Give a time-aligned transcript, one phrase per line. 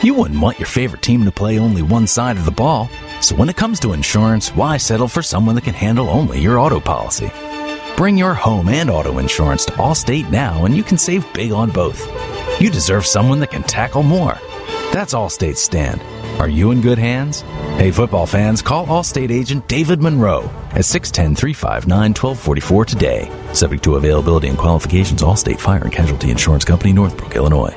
[0.00, 2.88] You wouldn't want your favorite team to play only one side of the ball.
[3.20, 6.60] So when it comes to insurance, why settle for someone that can handle only your
[6.60, 7.32] auto policy?
[7.96, 11.70] Bring your home and auto insurance to Allstate now and you can save big on
[11.70, 12.06] both.
[12.60, 14.38] You deserve someone that can tackle more.
[14.92, 16.00] That's Allstate's stand.
[16.40, 17.40] Are you in good hands?
[17.76, 23.52] Hey, football fans, call Allstate agent David Monroe at 610 359 1244 today.
[23.52, 27.76] Subject to availability and qualifications, Allstate Fire and Casualty Insurance Company, Northbrook, Illinois.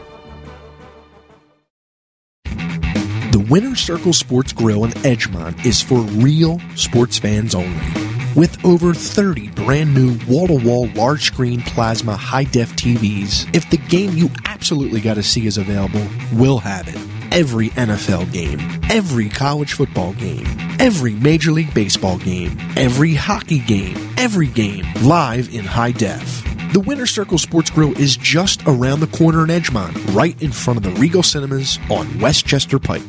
[3.31, 7.87] The Winter Circle Sports Grill in Edgmont is for real sports fans only.
[8.35, 13.69] With over 30 brand new wall to wall large screen plasma high def TVs, if
[13.69, 16.97] the game you absolutely got to see is available, we'll have it.
[17.33, 18.59] Every NFL game,
[18.89, 20.45] every college football game,
[20.81, 26.50] every Major League Baseball game, every hockey game, every game live in high def.
[26.73, 30.77] The Winter Circle Sports Grill is just around the corner in Edgmont, right in front
[30.77, 33.01] of the Regal Cinemas on Westchester Pike.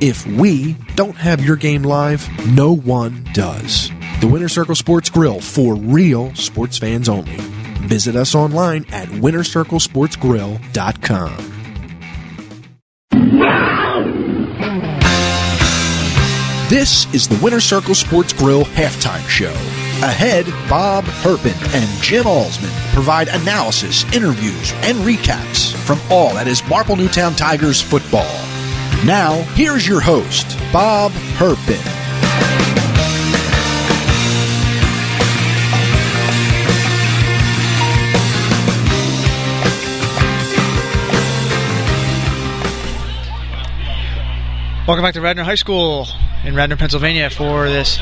[0.00, 3.88] If we don't have your game live, no one does.
[4.20, 7.36] The Winter Circle Sports Grill for real sports fans only.
[7.86, 11.50] Visit us online at wintercirclesportsgrill.com.
[16.68, 19.54] This is the Winter Circle Sports Grill halftime show.
[20.04, 26.62] Ahead, Bob Herpin and Jim Alsman provide analysis, interviews, and recaps from all that is
[26.68, 28.30] Marple Newtown Tigers football.
[29.06, 31.80] Now, here's your host, Bob Herpin.
[44.86, 46.06] Welcome back to Radnor High School
[46.44, 47.98] in Radnor, Pennsylvania for this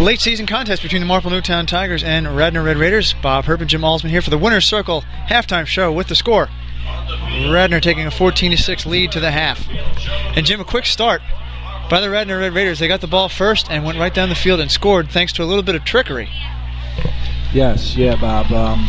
[0.00, 3.14] late season contest between the Marple Newtown Tigers and Radnor Red Raiders.
[3.22, 6.48] Bob Herb and Jim Alsman here for the Winner's Circle halftime show with the score.
[7.50, 9.68] Radnor taking a 14 6 lead to the half.
[10.34, 11.20] And Jim, a quick start
[11.90, 12.78] by the Radnor Red Raiders.
[12.78, 15.42] They got the ball first and went right down the field and scored thanks to
[15.42, 16.30] a little bit of trickery.
[17.52, 18.50] Yes, yeah, Bob.
[18.52, 18.88] Um,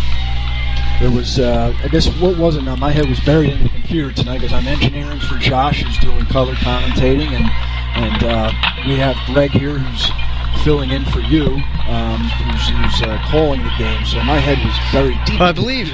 [1.02, 2.76] there was, uh, I guess, what was it now?
[2.78, 6.26] My head was buried in the computer tonight because I'm engineering for Josh, who's doing
[6.28, 7.50] color commentating, and
[7.94, 8.52] and uh,
[8.88, 10.10] we have Greg here, who's
[10.64, 11.46] filling in for you,
[11.88, 14.06] um, who's, who's uh, calling the game.
[14.06, 15.42] So my head was very deep.
[15.42, 15.90] I believe.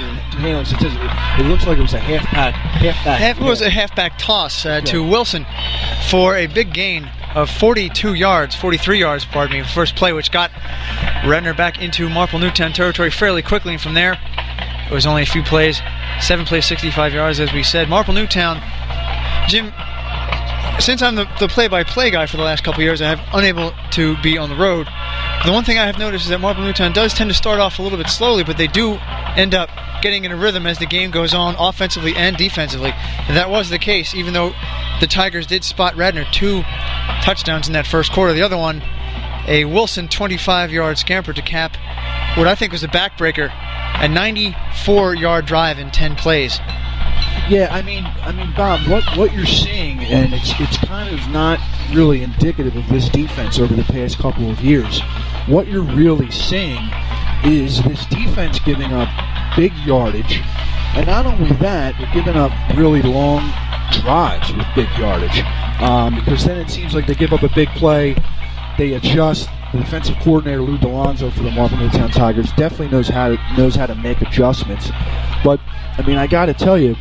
[1.39, 3.19] It looks like it was a half back, half back.
[3.19, 5.45] Half, was a halfback toss uh, to Wilson
[6.09, 10.51] for a big gain of 42 yards, 43 yards, pardon me, first play, which got
[11.25, 13.73] Radnor back into Marple Newtown territory fairly quickly.
[13.73, 14.19] And from there,
[14.89, 15.81] it was only a few plays,
[16.19, 17.89] seven plays, 65 yards, as we said.
[17.89, 18.61] Marple Newtown,
[19.47, 19.73] Jim.
[20.79, 24.15] Since I'm the, the play-by-play guy for the last couple years, I have unable to
[24.21, 24.88] be on the road.
[25.45, 27.79] The one thing I have noticed is that Marple Newtown does tend to start off
[27.79, 28.93] a little bit slowly, but they do
[29.35, 29.69] end up
[30.01, 32.91] getting in a rhythm as the game goes on, offensively and defensively.
[33.27, 34.53] And that was the case, even though
[34.99, 36.61] the Tigers did spot Radnor two
[37.23, 38.33] touchdowns in that first quarter.
[38.33, 38.81] The other one,
[39.47, 41.75] a Wilson 25-yard scamper to cap
[42.38, 46.59] what I think was a backbreaker, a 94-yard drive in 10 plays.
[47.50, 51.28] Yeah, I mean, I mean, Bob, what what you're seeing, and it's it's kind of
[51.30, 51.59] not
[51.94, 55.02] really indicative of this defense over the past couple of years.
[55.48, 56.90] What you're really seeing
[57.46, 59.08] is this defense giving up
[59.56, 60.42] big yardage,
[60.96, 63.50] and not only that, they're giving up really long
[64.02, 65.42] drives with big yardage.
[65.81, 68.16] Um, because then it seems like they give up a big play,
[68.78, 69.50] they adjust.
[69.74, 73.75] The defensive coordinator Lou Delonzo for the Marple Newtown Tigers definitely knows how to knows
[73.75, 74.90] how to make adjustments.
[75.44, 75.59] But
[75.98, 76.96] I mean, I got to tell you,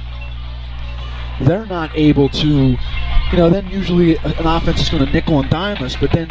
[1.41, 5.51] they're not able to, you know, then usually an offense is going to nickel and
[5.51, 6.29] dime us, but then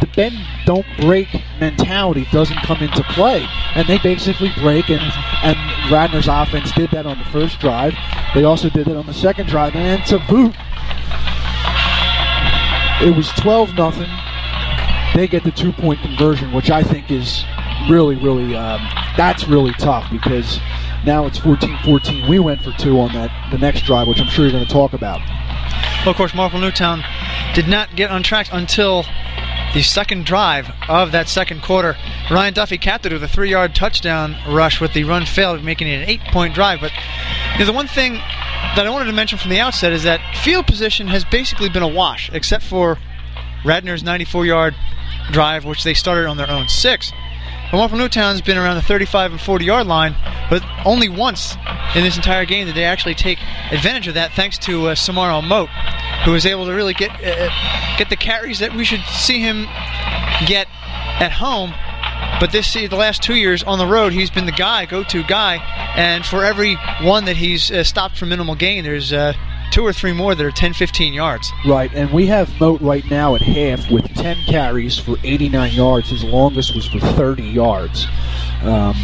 [0.00, 1.28] the bend don't break
[1.60, 4.90] mentality doesn't come into play, and they basically break.
[4.90, 5.00] And
[5.42, 5.56] and
[5.90, 7.94] Radnor's offense did that on the first drive.
[8.34, 10.54] They also did it on the second drive, and to boot,
[13.00, 14.10] it was twelve nothing.
[15.14, 17.44] They get the two point conversion, which I think is
[17.88, 18.80] really, really, um,
[19.16, 20.58] that's really tough because
[21.04, 22.28] now it's 14-14.
[22.28, 24.72] We went for two on that the next drive, which I'm sure you're going to
[24.72, 25.20] talk about.
[26.00, 27.02] Well, of course, Marple Newtown
[27.54, 29.04] did not get on track until
[29.74, 31.96] the second drive of that second quarter.
[32.30, 36.02] Ryan Duffy capped it with a three-yard touchdown rush with the run failed, making it
[36.02, 36.80] an eight-point drive.
[36.80, 36.92] But
[37.52, 40.20] you know, the one thing that I wanted to mention from the outset is that
[40.36, 42.98] field position has basically been a wash, except for
[43.62, 44.74] Radnor's 94-yard
[45.32, 47.12] drive, which they started on their own six.
[47.70, 50.16] But Marple Newtown's been around the 35 and 40 yard line,
[50.48, 51.56] but only once
[51.94, 53.38] in this entire game did they actually take
[53.70, 55.68] advantage of that, thanks to uh, Samaro Moat,
[56.24, 57.50] who was able to really get uh,
[57.98, 59.64] get the carries that we should see him
[60.46, 60.66] get
[61.20, 61.74] at home.
[62.40, 65.56] But this the last two years on the road, he's been the guy, go-to guy,
[65.96, 69.32] and for every one that he's uh, stopped for minimal gain, there's uh,
[69.70, 71.52] two or three more that are 10, 15 yards.
[71.66, 76.10] Right, and we have Moat right now at half with 10 carries for 89 yards.
[76.10, 78.06] His longest was for 30 yards.
[78.62, 78.94] Um,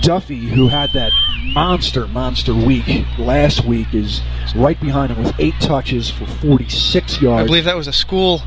[0.00, 1.12] Duffy, who had that
[1.54, 4.20] monster, monster week last week, is
[4.56, 7.42] right behind him with eight touches for 46 yards.
[7.42, 8.42] I believe that was a school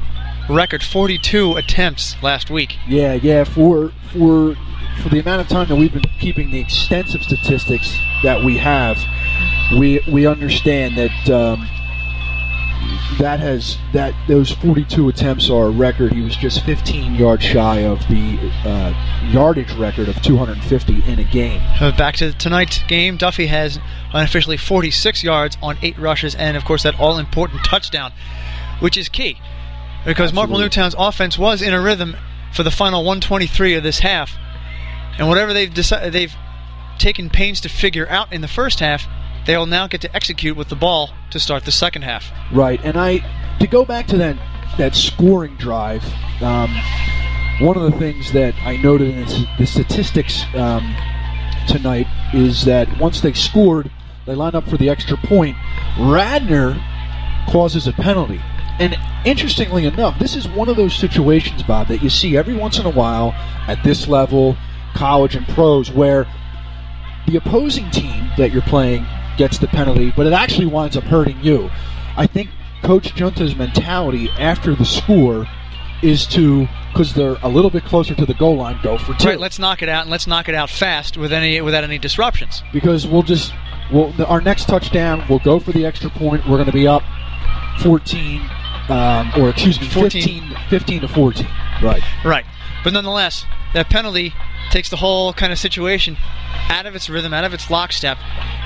[0.49, 2.75] record 42 attempts last week.
[2.87, 4.55] Yeah, yeah, for for
[5.01, 8.97] for the amount of time that we've been keeping the extensive statistics that we have,
[9.73, 11.67] we we understand that um,
[13.19, 16.13] that has that those 42 attempts are a record.
[16.13, 21.23] He was just 15 yards shy of the uh, yardage record of 250 in a
[21.23, 21.61] game.
[21.97, 23.79] Back to tonight's game, Duffy has
[24.13, 28.11] unofficially 46 yards on eight rushes, and of course that all-important touchdown,
[28.79, 29.37] which is key
[30.05, 32.15] because Marple Newtown's offense was in a rhythm
[32.53, 34.37] for the final 123 of this half,
[35.17, 36.35] and whatever they've decided, they've
[36.97, 39.07] taken pains to figure out in the first half,
[39.45, 42.31] they will now get to execute with the ball to start the second half.
[42.51, 44.37] Right, and I to go back to that
[44.77, 46.03] that scoring drive.
[46.41, 46.75] Um,
[47.61, 50.95] one of the things that I noted in the statistics um,
[51.67, 53.89] tonight is that once they scored,
[54.25, 55.55] they lined up for the extra point.
[55.97, 56.75] Radnor
[57.49, 58.41] causes a penalty.
[58.77, 62.77] And interestingly enough, this is one of those situations, Bob, that you see every once
[62.77, 63.31] in a while
[63.67, 64.57] at this level,
[64.93, 66.25] college and pros, where
[67.27, 69.05] the opposing team that you're playing
[69.37, 71.69] gets the penalty, but it actually winds up hurting you.
[72.17, 72.49] I think
[72.83, 75.47] Coach Junta's mentality after the score
[76.01, 79.27] is to because they're a little bit closer to the goal line, go for two.
[79.27, 81.97] Right, let's knock it out and let's knock it out fast with any without any
[81.97, 82.63] disruptions.
[82.71, 83.53] Because we'll just
[83.91, 86.43] well our next touchdown we'll go for the extra point.
[86.47, 87.03] We're going to be up
[87.81, 88.41] 14
[88.89, 90.21] um, or excuse me 14.
[90.21, 91.47] 15, 15 to 14.
[91.81, 92.03] Right.
[92.23, 92.45] Right.
[92.85, 94.31] But nonetheless, that penalty
[94.69, 96.17] takes the whole kind of situation
[96.69, 98.19] out of its rhythm, out of its lockstep,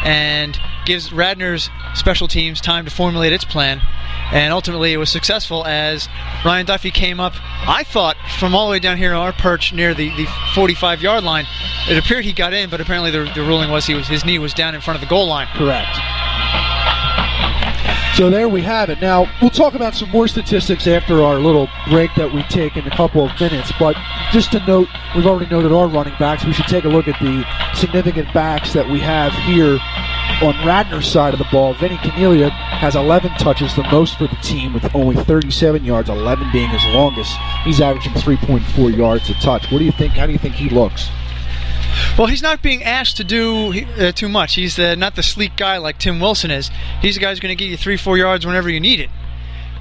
[0.03, 3.81] and gives Radnor's special teams time to formulate its plan.
[4.33, 6.09] And ultimately, it was successful as
[6.43, 7.33] Ryan Duffy came up.
[7.65, 11.01] I thought from all the way down here on our perch near the, the 45
[11.01, 11.45] yard line,
[11.89, 14.37] it appeared he got in, but apparently the, the ruling was he was his knee
[14.37, 15.47] was down in front of the goal line.
[15.53, 15.97] Correct.
[18.19, 18.99] So there we have it.
[18.99, 22.85] Now, we'll talk about some more statistics after our little break that we take in
[22.85, 23.71] a couple of minutes.
[23.79, 23.95] But
[24.33, 26.43] just to note, we've already noted our running backs.
[26.43, 27.45] We should take a look at the
[27.75, 29.79] significant backs that we have here
[30.45, 31.73] on Radnor's side of the ball.
[31.75, 36.51] Vinny Canelia has 11 touches, the most for the team, with only 37 yards, 11
[36.51, 37.33] being his longest.
[37.63, 39.71] He's averaging 3.4 yards a touch.
[39.71, 40.15] What do you think?
[40.15, 41.07] How do you think he looks?
[42.17, 44.55] Well, he's not being asked to do uh, too much.
[44.55, 46.69] He's uh, not the sleek guy like Tim Wilson is.
[47.01, 49.09] He's the guy who's going to get you three, four yards whenever you need it.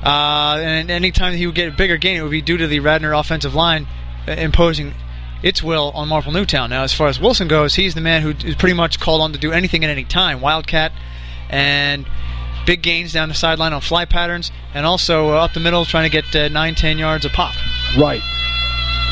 [0.05, 2.81] Uh, and anytime he would get a bigger gain, it would be due to the
[2.81, 3.87] Radnor offensive line
[4.28, 4.94] uh, imposing
[5.43, 6.70] its will on Marple Newtown.
[6.70, 9.32] Now, as far as Wilson goes, he's the man who is pretty much called on
[9.32, 10.40] to do anything at any time.
[10.40, 10.93] Wildcat
[11.49, 12.06] and
[12.66, 16.08] big gains down the sideline on fly patterns, and also uh, up the middle trying
[16.08, 17.54] to get uh, 9, 10 yards a pop.
[17.96, 18.20] Right.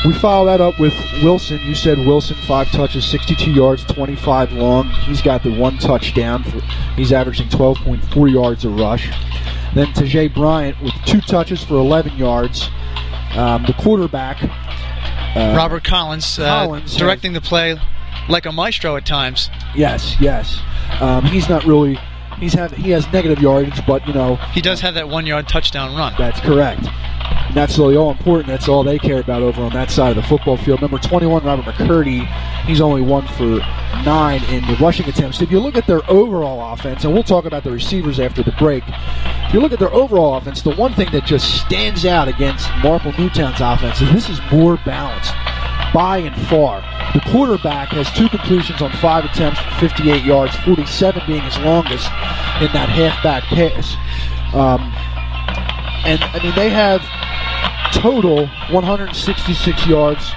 [0.07, 1.59] We follow that up with Wilson.
[1.65, 4.87] You said Wilson, five touches, 62 yards, 25 long.
[4.87, 6.45] He's got the one touchdown.
[6.45, 6.61] For,
[6.95, 9.09] he's averaging 12.4 yards a rush.
[9.75, 12.69] Then Tajay Bryant with two touches for 11 yards.
[13.35, 17.77] Um, the quarterback, uh, Robert Collins, uh, Collins directing the play
[18.29, 19.49] like a maestro at times.
[19.75, 20.61] Yes, yes.
[21.01, 21.99] Um, he's not really.
[22.39, 25.49] He's have he has negative yardage, but you know he does have that one yard
[25.49, 26.13] touchdown run.
[26.17, 26.87] That's correct.
[27.53, 28.47] That's really all important.
[28.47, 30.81] That's all they care about over on that side of the football field.
[30.81, 32.25] Number 21, Robert McCurdy,
[32.65, 33.59] he's only one for
[34.03, 35.41] nine in the rushing attempts.
[35.41, 38.51] If you look at their overall offense, and we'll talk about the receivers after the
[38.53, 42.27] break, if you look at their overall offense, the one thing that just stands out
[42.27, 45.33] against Marple Newtown's offense is this is more balanced
[45.93, 46.81] by and far.
[47.13, 52.07] The quarterback has two completions on five attempts for 58 yards, 47 being his longest
[52.61, 53.95] in that halfback pass.
[54.53, 54.93] Um,
[56.07, 57.01] and I mean they have
[57.93, 60.31] total 166 yards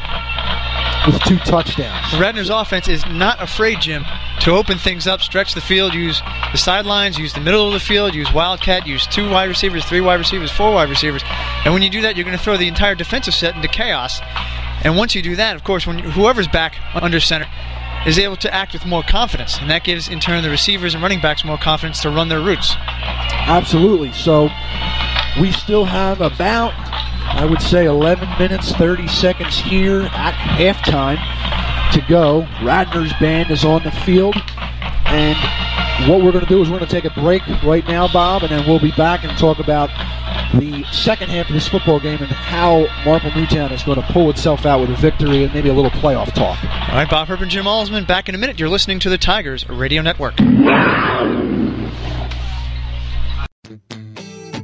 [1.07, 2.07] with two touchdowns.
[2.15, 4.05] Radnor's offense is not afraid, Jim,
[4.41, 6.21] to open things up, stretch the field, use
[6.53, 10.01] the sidelines, use the middle of the field, use wildcat, use two wide receivers, three
[10.01, 11.23] wide receivers, four wide receivers.
[11.65, 14.21] And when you do that, you're going to throw the entire defensive set into chaos.
[14.83, 17.47] And once you do that, of course, when you, whoever's back under center
[18.07, 21.03] is able to act with more confidence, and that gives in turn the receivers and
[21.03, 22.75] running backs more confidence to run their routes.
[22.79, 24.13] Absolutely.
[24.13, 24.49] So
[25.39, 31.19] we still have about, I would say, 11 minutes, 30 seconds here at halftime
[31.93, 32.43] to go.
[32.61, 34.37] Radnor's band is on the field,
[35.07, 35.39] and
[36.09, 38.43] what we're going to do is we're going to take a break right now, Bob,
[38.43, 39.91] and then we'll be back and talk about
[40.55, 44.31] the second half of this football game and how Marple Newtown is going to pull
[44.31, 46.63] itself out with a victory and maybe a little playoff talk.
[46.65, 48.59] All right, Bob Herb and Jim Alsman back in a minute.
[48.59, 50.35] You're listening to the Tigers Radio Network.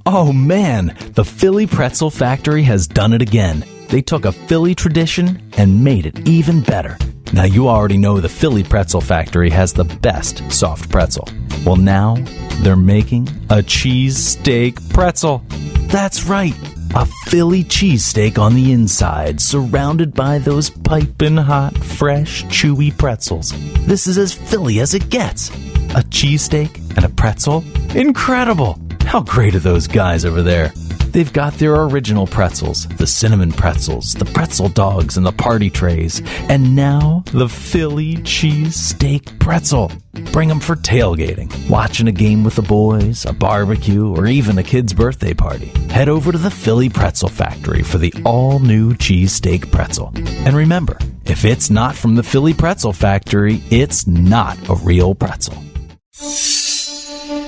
[0.09, 3.65] Oh man, the Philly Pretzel Factory has done it again.
[3.89, 6.97] They took a Philly tradition and made it even better.
[7.33, 11.29] Now, you already know the Philly Pretzel Factory has the best soft pretzel.
[11.65, 12.15] Well, now
[12.61, 15.43] they're making a cheesesteak pretzel.
[15.89, 16.55] That's right,
[16.95, 23.53] a Philly cheesesteak on the inside, surrounded by those piping hot, fresh, chewy pretzels.
[23.87, 25.51] This is as Philly as it gets.
[25.97, 27.65] A cheesesteak and a pretzel?
[27.97, 28.86] Incredible!
[29.07, 30.73] How great are those guys over there?
[31.13, 36.21] They've got their original pretzels, the cinnamon pretzels, the pretzel dogs, and the party trays,
[36.51, 39.93] and now the Philly cheese steak pretzel.
[40.33, 44.65] Bring them for tailgating, watching a game with the boys, a barbecue, or even a
[44.65, 45.69] kid's birthday party.
[45.89, 50.13] Head over to the Philly Pretzel Factory for the all new cheesesteak pretzel.
[50.17, 55.63] And remember, if it's not from the Philly Pretzel Factory, it's not a real pretzel.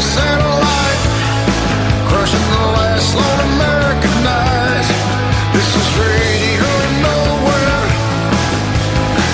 [0.00, 1.00] satellite,
[2.08, 4.88] crushing the last lone American night.
[5.52, 6.68] This is radio
[7.02, 7.84] nowhere.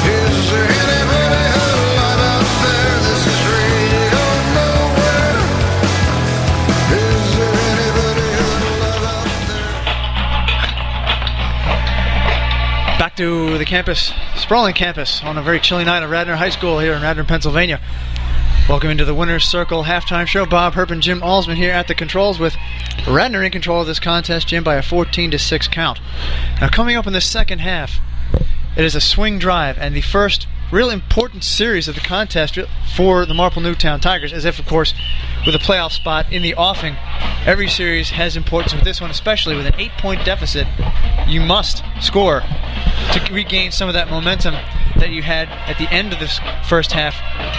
[0.07, 2.95] Is there anybody alive out there?
[3.07, 4.25] This is radio
[4.57, 5.37] nowhere.
[6.95, 9.78] Is there anybody alive out there?
[12.99, 16.78] Back to the campus, sprawling campus, on a very chilly night at Radnor High School
[16.78, 17.81] here in Radnor, Pennsylvania.
[18.69, 20.47] Welcome into the Winner's Circle halftime show.
[20.47, 22.57] Bob Herp and Jim Alsman here at the controls with
[23.09, 25.99] Radnor in control of this contest, Jim, by a 14 to 6 count.
[26.61, 28.00] Now, coming up in the second half,
[28.76, 32.59] it is a swing drive and the first real important series of the contest
[32.97, 34.95] for the Marple Newtown Tigers, as if, of course,
[35.45, 36.97] with a playoff spot in the offing,
[37.45, 38.73] every series has importance.
[38.73, 40.67] With this one, especially with an eight point deficit,
[41.29, 44.55] you must score to regain some of that momentum
[44.97, 47.17] that you had at the end of this first half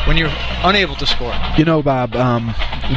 [0.07, 0.31] when you're
[0.63, 1.33] unable to score.
[1.57, 2.49] You know, Bob, um,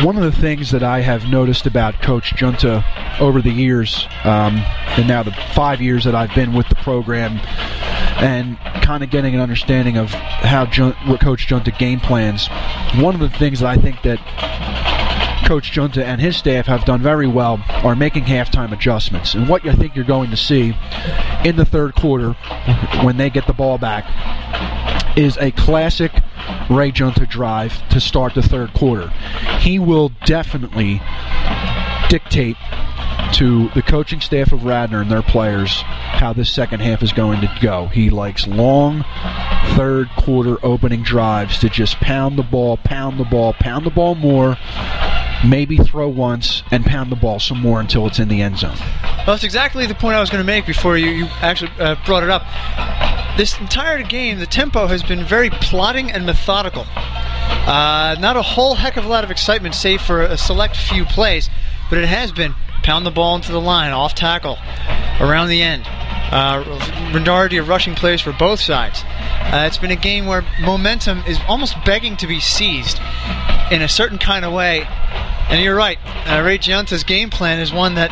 [0.02, 2.84] one of the things that I have noticed about Coach Junta
[3.20, 4.56] over the years, um,
[4.96, 7.38] and now the five years that I've been with the program,
[8.18, 12.48] and kind of getting an understanding of how Jun- what Coach Junta game plans,
[12.96, 14.18] one of the things that I think that
[15.46, 19.34] Coach Junta and his staff have done very well are making halftime adjustments.
[19.34, 20.74] And what I think you're going to see
[21.44, 22.32] in the third quarter
[23.04, 24.04] when they get the ball back
[25.16, 26.12] is a classic
[26.68, 29.08] Ray Junta drive to start the third quarter.
[29.60, 31.00] He will definitely
[32.08, 32.56] dictate
[33.34, 37.40] to the coaching staff of Radnor and their players how this second half is going
[37.40, 37.86] to go.
[37.86, 39.04] He likes long
[39.76, 44.14] third quarter opening drives to just pound the ball, pound the ball, pound the ball
[44.14, 44.56] more,
[45.46, 48.76] maybe throw once, and pound the ball some more until it's in the end zone.
[49.02, 51.96] Well, that's exactly the point I was going to make before you, you actually uh,
[52.06, 52.46] brought it up.
[53.36, 56.86] This entire game, the tempo has been very plotting and methodical.
[56.88, 61.04] Uh, not a whole heck of a lot of excitement, save for a select few
[61.04, 61.50] plays,
[61.90, 62.54] but it has been
[62.86, 64.56] pound the ball into the line, off tackle,
[65.20, 65.84] around the end,
[66.32, 66.64] Uh,
[67.56, 69.04] of rushing plays for both sides.
[69.06, 72.98] Uh, it's been a game where momentum is almost begging to be seized
[73.70, 74.88] in a certain kind of way.
[75.48, 78.10] And you're right, uh, Ray Giunta's game plan is one that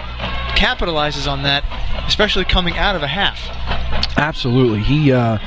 [0.57, 1.65] capitalizes on that,
[2.07, 3.49] especially coming out of a half.
[4.17, 4.81] Absolutely.
[4.81, 5.39] He, uh,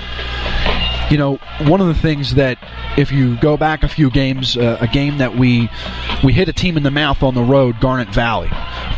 [1.09, 2.57] you know, one of the things that
[2.97, 5.69] if you go back a few games, uh, a game that we
[6.23, 8.49] we hit a team in the mouth on the road, Garnet Valley.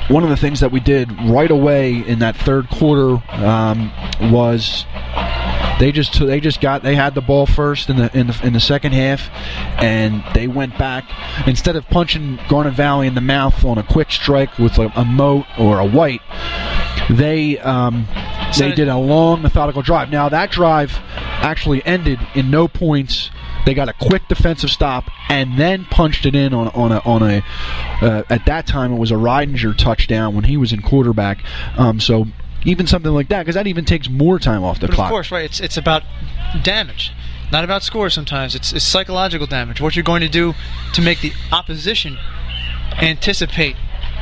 [0.07, 3.91] One of the things that we did right away in that third quarter um,
[4.31, 4.85] was
[5.79, 8.53] they just they just got they had the ball first in the in the in
[8.53, 9.29] the second half,
[9.81, 11.05] and they went back
[11.47, 15.05] instead of punching Garnet Valley in the mouth on a quick strike with a, a
[15.05, 16.21] moat or a white.
[17.09, 18.07] They um,
[18.57, 20.09] they did a long methodical drive.
[20.11, 23.31] Now that drive actually ended in no points.
[23.65, 27.23] They got a quick defensive stop and then punched it in on on a on
[27.23, 27.43] a.
[28.01, 31.43] Uh, at that time, it was a Ridinger touchdown when he was in quarterback.
[31.77, 32.25] Um, so
[32.63, 35.07] even something like that, because that even takes more time off the But clock.
[35.07, 35.45] of course, right?
[35.45, 36.03] It's it's about
[36.63, 37.11] damage,
[37.51, 38.13] not about scores.
[38.13, 39.81] Sometimes it's, it's psychological damage.
[39.81, 40.53] What you're going to do
[40.93, 42.17] to make the opposition
[43.01, 43.75] anticipate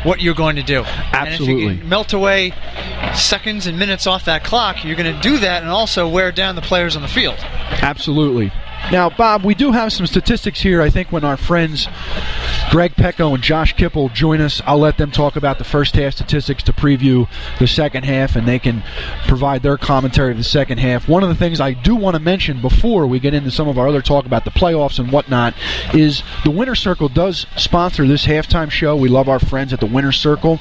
[0.03, 0.83] what you're going to do.
[0.85, 1.75] Absolutely.
[1.75, 2.53] you melt away
[3.15, 6.55] seconds and minutes off that clock, you're going to do that and also wear down
[6.55, 7.37] the players on the field.
[7.39, 8.51] Absolutely.
[8.91, 10.81] Now, Bob, we do have some statistics here.
[10.81, 11.87] I think when our friends
[12.69, 16.13] Greg Pecco and Josh Kipple join us, I'll let them talk about the first half
[16.13, 17.29] statistics to preview
[17.59, 18.83] the second half, and they can
[19.27, 21.07] provide their commentary of the second half.
[21.07, 23.77] One of the things I do want to mention before we get into some of
[23.77, 25.53] our other talk about the playoffs and whatnot
[25.93, 28.95] is the Winter Circle does sponsor this halftime show.
[28.95, 30.59] We love our friends at the Winter Circle,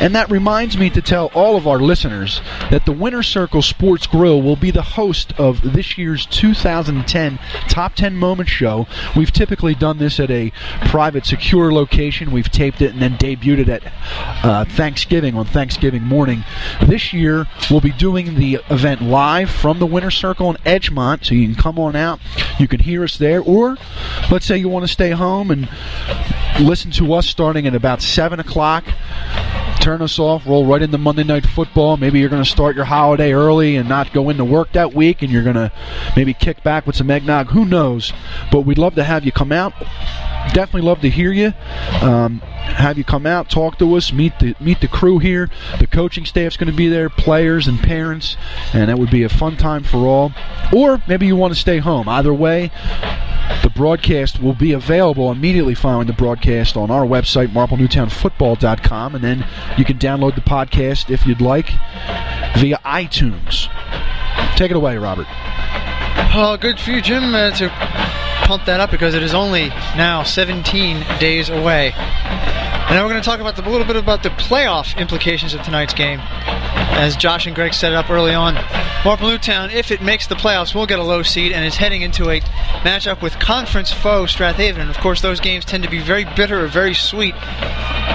[0.00, 4.06] and that reminds me to tell all of our listeners that the Winter Circle Sports
[4.06, 7.38] Grill will be the host of this year's 2010
[7.68, 8.86] Top 10 Moment Show.
[9.16, 10.52] We've typically done this at a
[10.86, 12.30] private, secure location.
[12.30, 13.92] We've taped it and then debuted it at
[14.44, 16.44] uh, Thanksgiving on Thanksgiving morning.
[16.86, 21.34] This year, we'll be doing the event live from the Winter Circle in Edgmont, so
[21.34, 22.20] you can come on out.
[22.58, 23.76] You can hear us there, or
[24.30, 25.68] let's say you want to stay home and
[26.60, 28.84] listen to us starting at about 7 o'clock
[29.86, 31.96] turn us off, roll right into Monday Night Football.
[31.96, 35.22] Maybe you're going to start your holiday early and not go into work that week,
[35.22, 35.70] and you're going to
[36.16, 37.50] maybe kick back with some eggnog.
[37.50, 38.12] Who knows?
[38.50, 39.72] But we'd love to have you come out.
[40.52, 41.52] Definitely love to hear you.
[42.02, 45.50] Um, have you come out, talk to us, meet the meet the crew here.
[45.78, 48.36] The coaching staff's going to be there, players and parents,
[48.72, 50.32] and that would be a fun time for all.
[50.74, 52.08] Or maybe you want to stay home.
[52.08, 52.72] Either way,
[53.62, 59.46] the broadcast will be available immediately following the broadcast on our website, marplenewtownfootball.com, and then
[59.76, 61.68] you can download the podcast if you'd like
[62.58, 63.68] via iTunes.
[64.56, 65.26] Take it away, Robert.
[66.38, 67.68] Oh, good for you, Jim, uh, to
[68.46, 71.92] pump that up because it is only now 17 days away.
[72.86, 75.54] And now we're going to talk about the, a little bit about the playoff implications
[75.54, 76.20] of tonight's game.
[76.20, 78.54] As Josh and Greg set it up early on,
[79.04, 82.02] Marple Newtown, if it makes the playoffs, will get a low seed and is heading
[82.02, 82.40] into a
[82.86, 84.82] matchup with conference foe Strath Haven.
[84.82, 87.34] And of course, those games tend to be very bitter or very sweet,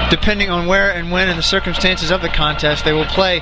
[0.10, 2.86] depending on where and when and the circumstances of the contest.
[2.86, 3.41] They will play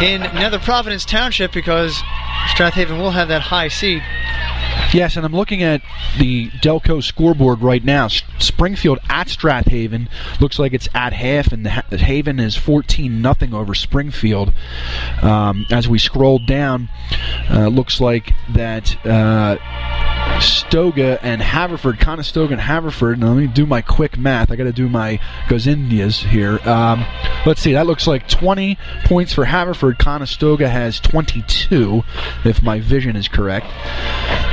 [0.00, 2.00] in Nether Providence Township because
[2.46, 4.02] Strath Haven will have that high seed.
[4.94, 5.82] Yes, and I'm looking at
[6.18, 8.06] the Delco scoreboard right now.
[8.38, 10.08] Springfield at Strath Haven
[10.40, 14.52] looks like it's at half, and the Ha- Haven is 14 nothing over Springfield.
[15.20, 16.88] Um, as we scroll down,
[17.50, 19.56] uh, looks like that uh,
[20.40, 23.18] Stoga and Haverford, Conestoga and Haverford.
[23.18, 24.50] Now let me do my quick math.
[24.50, 26.58] I got to do my Gozindias here.
[26.68, 27.04] Um,
[27.46, 27.72] let's see.
[27.74, 29.98] That looks like 20 points for Haverford.
[29.98, 32.02] Conestoga has 22,
[32.44, 33.66] if my vision is correct.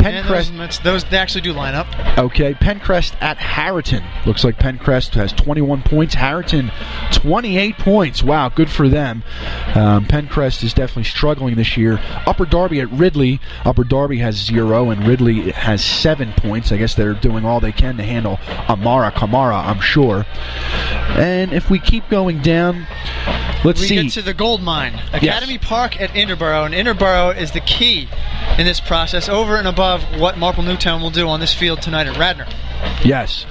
[0.04, 0.84] And those, Penncrest.
[0.84, 1.88] those they actually do line up.
[2.18, 4.04] Okay, Penncrest at Harriton.
[4.26, 6.14] Looks like Penncrest has 21 points.
[6.16, 6.72] Harriton,
[7.14, 8.24] 28 points.
[8.24, 9.24] Wow, good for them.
[9.76, 12.00] Um, Penncrest is definitely struggling this year.
[12.26, 13.40] Upper Darby at Ridley.
[13.64, 16.72] Upper Darby has zero, and Ridley has seven points.
[16.72, 20.26] I guess they're doing all they can to handle Amara Kamara, I'm sure.
[21.18, 22.88] And if we keep going down,
[23.64, 24.04] let's we see.
[24.04, 28.08] get to the gold mine, Academy Park at Interborough, and Interborough is the key
[28.58, 32.08] in this process, over and above what Marple Newtown will do on this field tonight
[32.08, 32.48] at Radnor.
[33.04, 33.46] Yes,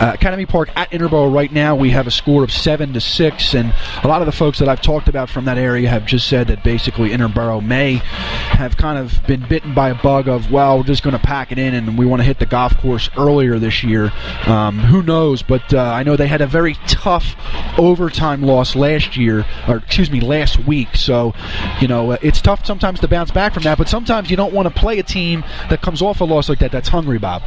[0.00, 1.76] uh, Academy Park at Interborough right now.
[1.76, 4.68] We have a score of seven to six, and a lot of the folks that
[4.68, 8.98] I've talked about from that area have just said that basically Interborough may have kind
[8.98, 11.74] of been bitten by a bug of well, we're just going to pack it in,
[11.74, 14.10] and we want to hit the golf course earlier this year.
[14.46, 15.42] Um, who knows?
[15.42, 17.36] But uh, I know they had a very tough
[17.78, 20.96] overtime loss last year, or excuse me, last week.
[20.96, 21.34] So
[21.80, 24.54] you know uh, it's tough sometimes to bounce back from that, but sometimes you don't
[24.54, 26.72] want to play a team that comes off a loss like that.
[26.72, 27.42] That's hungry, Bob.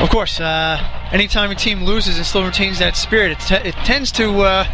[0.00, 3.74] Of course, uh, anytime a team loses and still retains that spirit, it, te- it
[3.86, 4.64] tends to uh,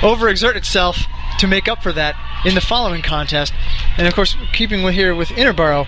[0.00, 0.98] overexert itself
[1.38, 3.54] to make up for that in the following contest.
[3.96, 5.86] And of course, keeping here with Interborough,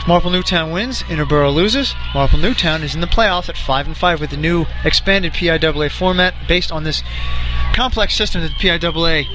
[0.00, 1.94] if Marple Newtown wins, Interborough loses.
[2.14, 5.90] Marple Newtown is in the playoffs at five and five with the new expanded PIAA
[5.90, 7.02] format based on this
[7.74, 9.26] complex system that the PIAA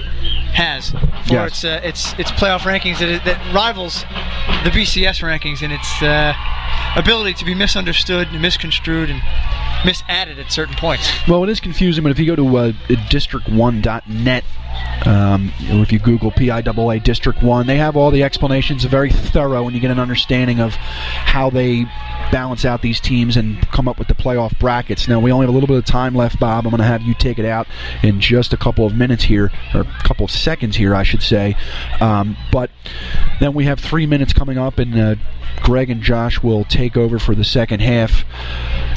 [0.55, 1.47] has for Yes.
[1.51, 4.01] its uh, its its playoff rankings that, that rivals
[4.63, 6.33] the BCS rankings in its uh,
[6.95, 9.21] ability to be misunderstood, and misconstrued, and
[9.85, 11.09] misadded at certain points.
[11.27, 12.71] Well, it is confusing, but if you go to uh,
[13.09, 14.43] district1.net,
[15.05, 19.75] um, if you Google PIAA District 1, they have all the explanations, very thorough, and
[19.75, 21.85] you get an understanding of how they
[22.31, 25.07] balance out these teams and come up with the playoff brackets.
[25.07, 26.65] Now, we only have a little bit of time left, Bob.
[26.65, 27.67] I'm going to have you take it out
[28.01, 31.21] in just a couple of minutes here, or a couple of seconds here, I should
[31.21, 31.55] say.
[31.99, 32.71] Um, but
[33.39, 35.15] then we have three minutes coming up, and uh,
[35.61, 38.23] Greg and Josh will take over for the second half.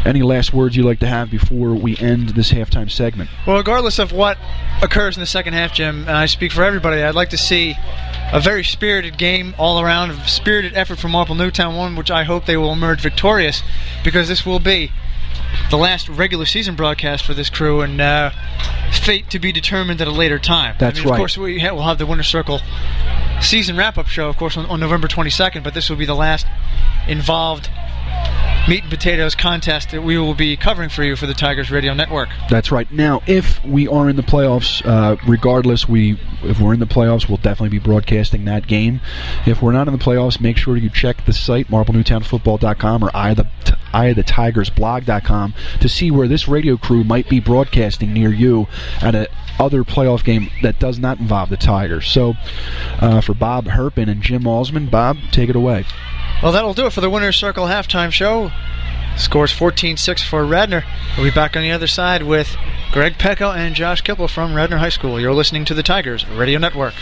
[0.05, 3.31] Any last words you'd like to have before we end this halftime segment?
[3.47, 4.39] Well, regardless of what
[4.81, 7.75] occurs in the second half, Jim, and I speak for everybody, I'd like to see
[8.33, 12.25] a very spirited game all around, a spirited effort from Marple Newtown, one which I
[12.25, 13.63] hope they will emerge victorious,
[14.05, 14.93] because this will be
[15.71, 18.31] the last regular season broadcast for this crew, and uh,
[18.93, 20.77] fate to be determined at a later time.
[20.79, 21.17] That's I mean, right.
[21.17, 22.61] Of course, we ha- we'll have the Winter Circle
[23.41, 26.47] season wrap-up show, of course, on, on November 22nd, but this will be the last
[27.07, 27.71] involved
[28.68, 31.94] meat and potatoes contest that we will be covering for you for the Tigers Radio
[31.94, 32.28] Network.
[32.50, 32.90] That's right.
[32.92, 37.28] Now, if we are in the playoffs, uh, regardless, we if we're in the playoffs,
[37.28, 39.00] we'll definitely be broadcasting that game.
[39.46, 43.35] If we're not in the playoffs, make sure you check the site marplenewtownfootball.com or eye
[43.35, 43.46] the
[43.92, 48.66] the Tigers blog.com to see where this radio crew might be broadcasting near you
[49.00, 49.28] at a
[49.59, 52.07] other playoff game that does not involve the Tigers.
[52.07, 52.35] So,
[53.00, 55.85] uh, for Bob Herpin and Jim Alsman, Bob, take it away.
[56.42, 58.53] Well, that'll do it for the Winner's Circle halftime show.
[59.16, 60.85] Scores 14 6 for Radnor.
[61.16, 62.57] We'll be back on the other side with
[62.92, 65.20] Greg Pecco and Josh Kipple from Radnor High School.
[65.20, 66.94] You're listening to the Tigers Radio Network.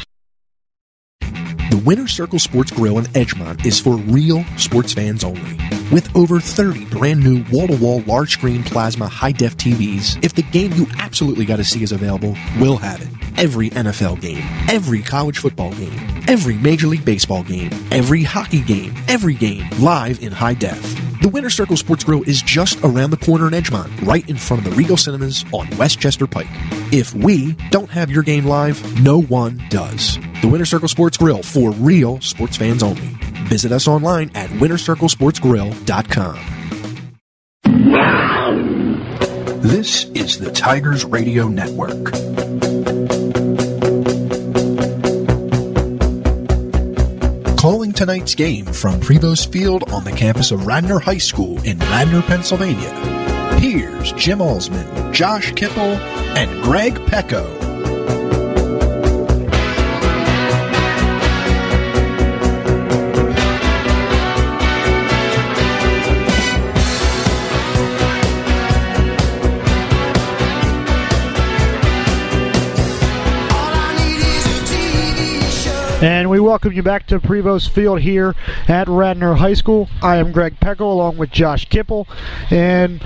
[1.20, 5.59] The Winter Circle Sports Grill in Edgmont is for real sports fans only.
[5.92, 10.35] With over 30 brand new wall to wall large screen plasma high def TVs, if
[10.35, 13.26] the game you absolutely got to see is available, we'll have it.
[13.38, 15.92] Every NFL game, every college football game,
[16.27, 20.81] every Major League Baseball game, every hockey game, every game live in high def.
[21.20, 24.64] The Winter Circle Sports Grill is just around the corner in Edgmont, right in front
[24.64, 26.46] of the Regal Cinemas on Westchester Pike.
[26.92, 30.18] If we don't have your game live, no one does.
[30.40, 33.03] The Winter Circle Sports Grill for real sports fans only.
[33.49, 36.38] Visit us online at wintercirclesportsgrill.com.
[39.61, 42.14] This is the Tigers Radio Network.
[47.97, 52.93] Tonight's game from Prevost Field on the campus of Radnor High School in Radnor, Pennsylvania.
[53.59, 55.97] Here's Jim Alsman, Josh Kipple,
[56.37, 57.65] and Greg Pecco.
[76.07, 78.37] And we welcome you back to Prevost Field here
[78.69, 79.88] at Radnor High School.
[80.01, 82.07] I am Greg Pecco along with Josh Kipple.
[82.49, 83.05] And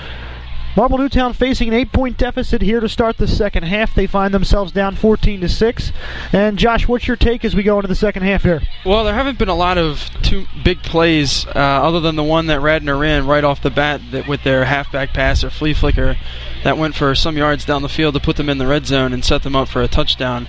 [0.77, 3.95] Marple Newtown facing an eight-point deficit here to start the second half.
[3.95, 5.93] They find themselves down 14 to six.
[6.35, 8.61] And Josh, what's your take as we go into the second half here?
[8.85, 12.49] Well, there haven't been a lot of two big plays uh, other than the one
[12.49, 16.19] that Radnor ran right off the bat with their halfback pass or flea flicker
[16.65, 19.15] that went for some yards down the field to put them in the red zone
[19.15, 20.49] and set them up for a touchdown.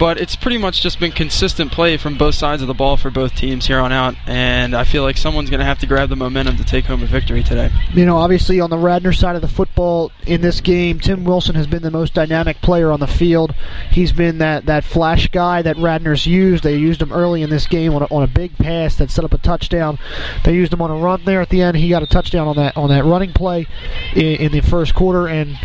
[0.00, 3.10] But it's pretty much just been consistent play from both sides of the ball for
[3.10, 6.08] both teams here on out, and I feel like someone's going to have to grab
[6.08, 7.70] the momentum to take home a victory today.
[7.92, 11.54] You know, obviously on the Radnor side of the football in this game, Tim Wilson
[11.54, 13.54] has been the most dynamic player on the field.
[13.90, 16.64] He's been that, that flash guy that Radnor's used.
[16.64, 19.26] They used him early in this game on a, on a big pass that set
[19.26, 19.98] up a touchdown.
[20.44, 21.76] They used him on a run there at the end.
[21.76, 23.66] He got a touchdown on that on that running play
[24.14, 25.58] in, in the first quarter and.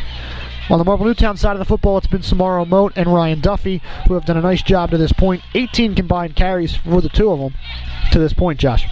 [0.67, 3.83] On the Marple Newtown side of the football, it's been Samaro Moat and Ryan Duffy
[4.07, 5.43] who have done a nice job to this point.
[5.53, 7.53] 18 combined carries for the two of them
[8.11, 8.87] to this point, Josh.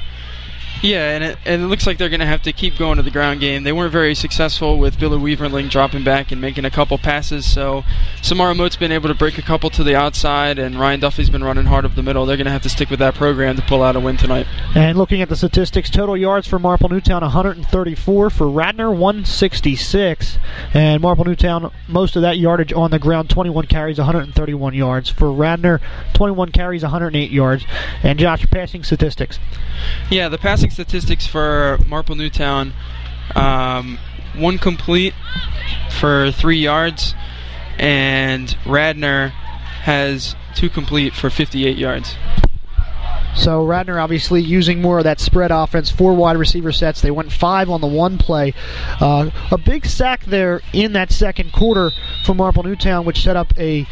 [0.84, 3.04] Yeah, and it, and it looks like they're going to have to keep going to
[3.04, 3.64] the ground game.
[3.64, 7.86] They weren't very successful with Billy Weaverling dropping back and making a couple passes, so
[8.22, 11.44] Samara Moat's been able to break a couple to the outside, and Ryan Duffy's been
[11.44, 12.26] running hard up the middle.
[12.26, 14.46] They're going to have to stick with that program to pull out a win tonight.
[14.76, 20.38] And looking at the statistics, total yards for Marple Newtown 134, for Radnor 166.
[20.74, 25.10] And Marple Newtown, most of that yardage on the ground, 21 carries, 131 yards.
[25.10, 25.80] For Radnor,
[26.14, 27.66] 21 carries, 108 yards.
[28.04, 29.40] And Josh, passing statistics.
[30.10, 32.74] Yeah, the passing statistics for Marple Newtown
[33.36, 34.00] um,
[34.36, 35.14] one complete
[36.00, 37.14] for three yards,
[37.78, 39.30] and Radnor
[39.84, 42.16] has two complete for 58 yards.
[43.36, 47.02] So Radnor obviously using more of that spread offense, four wide receiver sets.
[47.02, 48.54] They went five on the one play.
[49.00, 51.92] Uh, a big sack there in that second quarter
[52.26, 53.88] for Marple Newtown, which set up a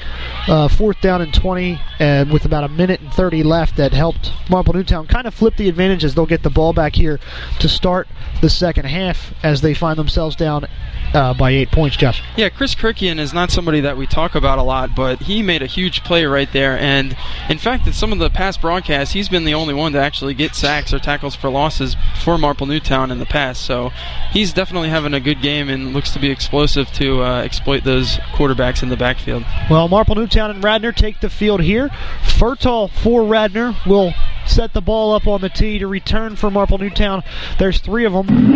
[0.47, 4.31] uh, fourth down and 20 and with about a minute and 30 left that helped
[4.49, 6.15] Marple Newtown kind of flip the advantages.
[6.15, 7.19] they'll get the ball back here
[7.59, 8.07] to start
[8.41, 10.65] the second half as they find themselves down
[11.13, 12.21] uh, by eight points, Josh.
[12.37, 15.61] Yeah, Chris Kirkian is not somebody that we talk about a lot, but he made
[15.61, 16.77] a huge play right there.
[16.77, 17.15] And
[17.49, 20.33] in fact, in some of the past broadcasts, he's been the only one to actually
[20.33, 23.65] get sacks or tackles for losses for Marple Newtown in the past.
[23.65, 23.91] So
[24.31, 28.17] he's definitely having a good game and looks to be explosive to uh, exploit those
[28.33, 29.43] quarterbacks in the backfield.
[29.69, 31.89] Well, Marple Newtown and Radnor take the field here.
[32.23, 34.13] Furtal for Radnor will
[34.51, 37.23] set the ball up on the tee to return for Marple Newtown.
[37.57, 38.55] There's three of them.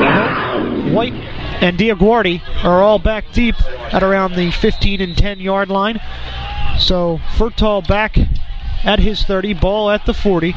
[0.94, 3.56] White and Diaguardi are all back deep
[3.94, 6.00] at around the 15 and 10 yard line.
[6.78, 8.18] So Furtal back
[8.84, 10.54] at his 30, ball at the 40,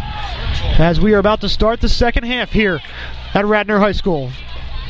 [0.79, 2.81] as we are about to start the second half here
[3.33, 4.31] at Radnor High School.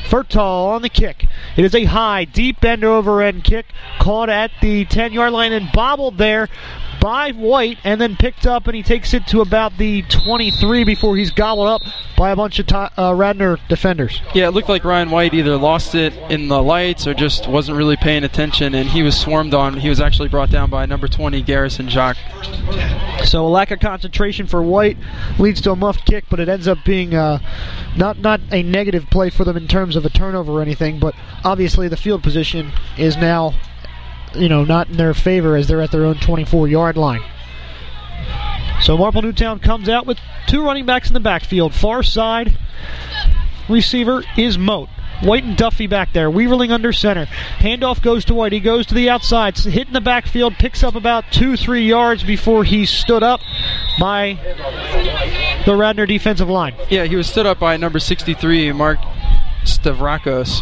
[0.09, 1.27] Furtal on the kick.
[1.59, 3.67] It is a high, deep end over end kick,
[3.99, 6.49] caught at the 10 yard line and bobbled there
[7.01, 11.17] by White, and then picked up, and he takes it to about the 23 before
[11.17, 11.83] he's gobbled up
[12.17, 14.21] by a bunch of uh, Radnor defenders.
[14.35, 17.77] Yeah, it looked like Ryan White either lost it in the lights or just wasn't
[17.77, 19.79] really paying attention, and he was swarmed on.
[19.79, 22.19] He was actually brought down by number 20, Garrison Jacques.
[23.25, 24.97] So a lack of concentration for White
[25.39, 27.39] leads to a muffed kick, but it ends up being uh,
[27.97, 30.99] not not a negative play for them in terms of a turnover or anything.
[30.99, 31.15] But
[31.49, 33.55] obviously the field position is now,
[34.35, 37.23] you know, not in their favor as they're at their own 24-yard line.
[38.83, 41.75] So Marple Newtown comes out with two running backs in the backfield.
[41.75, 42.57] Far side
[43.69, 44.89] receiver is Moat.
[45.23, 46.31] White and Duffy back there.
[46.31, 47.27] Weaverling under center.
[47.59, 48.53] Handoff goes to White.
[48.53, 49.59] He goes to the outside.
[49.59, 50.55] Hit in the backfield.
[50.55, 53.41] Picks up about two, three yards before he stood up
[53.99, 54.39] by
[55.67, 56.75] the Radnor defensive line.
[56.89, 59.01] Yeah, he was stood up by number 63, Mark
[59.65, 60.61] Stavrakos,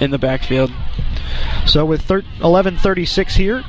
[0.00, 0.72] in the backfield.
[1.66, 3.62] So with 11:36 here,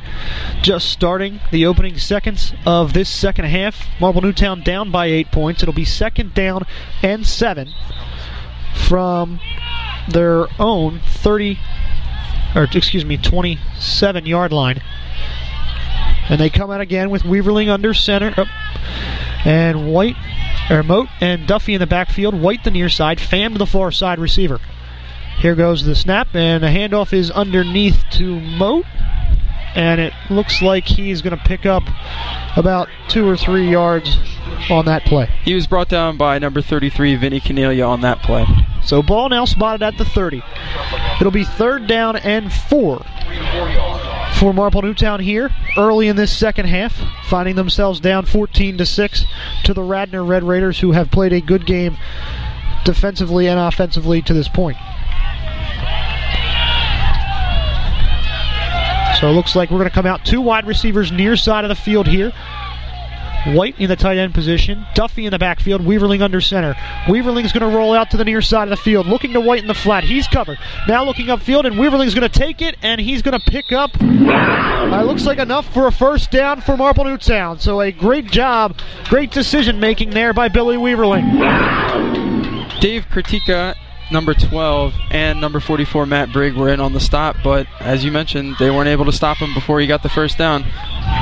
[0.62, 5.62] just starting the opening seconds of this second half, Marple Newtown down by eight points.
[5.62, 6.66] It'll be second down
[7.04, 7.74] and seven
[8.74, 9.40] from
[10.10, 11.60] their own 30
[12.56, 14.82] or excuse me 27 yard line.
[16.30, 18.34] And they come out again with Weaverling under center.
[18.38, 18.46] Oh,
[19.44, 20.16] and White
[20.70, 22.40] or Moat and Duffy in the backfield.
[22.40, 23.18] White the near side.
[23.18, 24.60] Pham to the far side receiver
[25.42, 28.86] here goes the snap and the handoff is underneath to Moat
[29.74, 31.82] and it looks like he's going to pick up
[32.56, 34.18] about two or three yards
[34.70, 35.28] on that play.
[35.44, 38.46] He was brought down by number 33, Vinny Canelia, on that play.
[38.84, 40.44] So ball now spotted at the 30.
[41.20, 43.04] It'll be third down and four
[44.36, 49.26] for Marple Newtown here early in this second half, finding themselves down 14 to six
[49.64, 51.98] to the Radnor Red Raiders, who have played a good game
[52.84, 54.78] defensively and offensively to this point.
[59.20, 61.70] So it looks like we're going to come out two wide receivers near side of
[61.70, 62.32] the field here.
[63.46, 66.74] White in the tight end position, Duffy in the backfield, Weaverling under center.
[67.06, 69.62] Weaverling's going to roll out to the near side of the field, looking to White
[69.62, 70.04] in the flat.
[70.04, 70.60] He's covered.
[70.88, 73.92] Now looking upfield, and Weaverling's going to take it, and he's going to pick up.
[74.00, 77.60] Uh, looks like enough for a first down for Marple Newtown.
[77.60, 82.61] So a great job, great decision making there by Billy Weaverling.
[82.80, 83.76] Dave Kritika,
[84.12, 88.12] number 12, and number 44, Matt Brigg, were in on the stop, but as you
[88.12, 90.64] mentioned, they weren't able to stop him before he got the first down.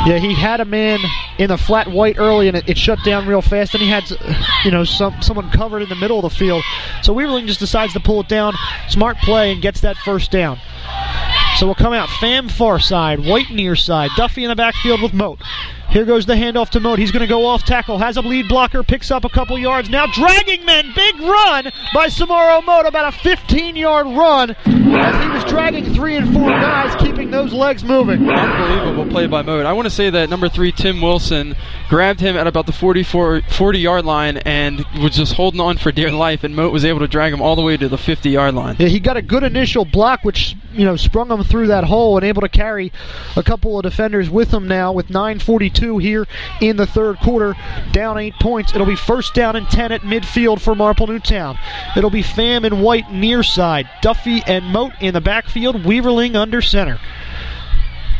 [0.05, 0.99] Yeah, he had a man
[1.37, 3.73] in the flat white early, and it, it shut down real fast.
[3.73, 4.09] And he had,
[4.63, 6.63] you know, some someone covered in the middle of the field.
[7.01, 8.53] So Weaverling just decides to pull it down.
[8.87, 10.59] Smart play and gets that first down.
[11.57, 15.13] So we'll come out Pham far side, White near side, Duffy in the backfield with
[15.13, 15.39] Moat.
[15.89, 16.99] Here goes the handoff to Moat.
[16.99, 17.97] He's going to go off tackle.
[17.97, 18.83] Has a lead blocker.
[18.83, 19.89] Picks up a couple yards.
[19.89, 20.91] Now dragging men.
[20.95, 22.85] Big run by Samaro Moat.
[22.85, 27.83] About a 15-yard run as he was dragging three and four guys, keeping those legs
[27.83, 28.29] moving.
[28.29, 29.65] Unbelievable play by Moat.
[29.65, 31.55] I want to say that number three, Tim Wilson,
[31.89, 35.91] grabbed him at about the 44, 40 yard line and was just holding on for
[35.91, 38.29] dear life, and Moat was able to drag him all the way to the 50
[38.29, 38.75] yard line.
[38.77, 42.15] Yeah, he got a good initial block, which you know sprung him through that hole
[42.15, 42.91] and able to carry
[43.35, 46.27] a couple of defenders with him now with 9:42 here
[46.61, 47.55] in the third quarter,
[47.91, 48.73] down eight points.
[48.73, 51.57] It'll be first down and 10 at midfield for Marple Newtown.
[51.95, 56.61] It'll be Pham and White near side, Duffy and Moat in the backfield, Weaverling under
[56.61, 56.99] center.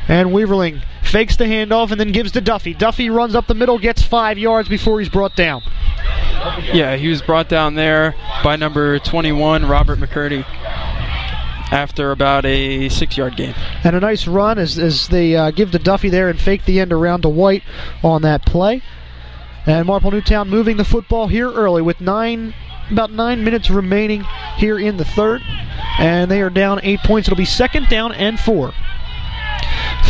[0.08, 2.74] And Weaverling fakes the handoff and then gives to Duffy.
[2.74, 5.62] Duffy runs up the middle, gets five yards before he's brought down.
[6.74, 10.46] Yeah, he was brought down there by number 21, Robert McCurdy.
[11.72, 13.54] After about a six-yard game.
[13.84, 16.80] And a nice run as, as they uh, give to Duffy there and fake the
[16.80, 17.64] end around to White
[18.04, 18.82] on that play.
[19.66, 22.54] And Marple Newtown moving the football here early with nine
[22.90, 24.26] about nine minutes remaining
[24.58, 25.44] here in the third.
[26.00, 27.28] And they are down eight points.
[27.28, 28.74] It'll be second down and four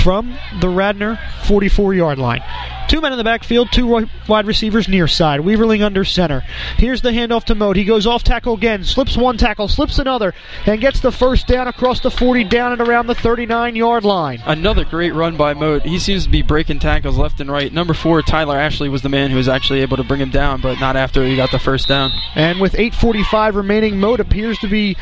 [0.03, 2.41] from the Radnor 44 yard line.
[2.89, 5.41] Two men in the backfield, two wide receivers near side.
[5.41, 6.41] Weaverling under center.
[6.75, 7.75] Here's the handoff to Moat.
[7.75, 10.33] He goes off tackle again, slips one tackle, slips another,
[10.65, 14.41] and gets the first down across the 40 down and around the 39 yard line.
[14.43, 15.83] Another great run by Moat.
[15.83, 17.71] He seems to be breaking tackles left and right.
[17.71, 20.59] Number four, Tyler Ashley, was the man who was actually able to bring him down,
[20.59, 22.11] but not after he got the first down.
[22.33, 24.97] And with 8.45 remaining, Moat appears to be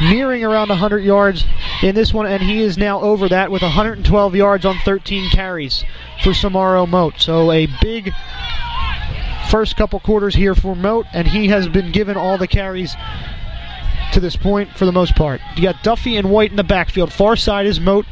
[0.00, 1.44] nearing around 100 yards
[1.82, 5.84] in this one, and he is now over that with 112 yards on 13 carries
[6.22, 7.14] for Samaro Moat.
[7.18, 8.12] So a big
[9.50, 12.94] first couple quarters here for Moat, and he has been given all the carries
[14.12, 15.40] to this point for the most part.
[15.56, 17.12] You got Duffy and White in the backfield.
[17.12, 18.06] Far side is Moat.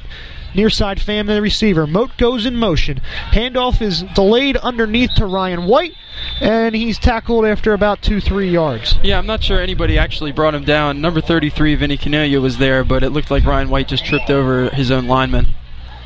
[0.54, 1.86] Near side Pham the receiver.
[1.86, 3.00] Moat goes in motion.
[3.30, 5.94] Handoff is delayed underneath to Ryan White,
[6.40, 8.98] and he's tackled after about two, three yards.
[9.02, 11.00] Yeah, I'm not sure anybody actually brought him down.
[11.00, 14.68] Number 33, Vinny Canelia, was there, but it looked like Ryan White just tripped over
[14.68, 15.54] his own lineman.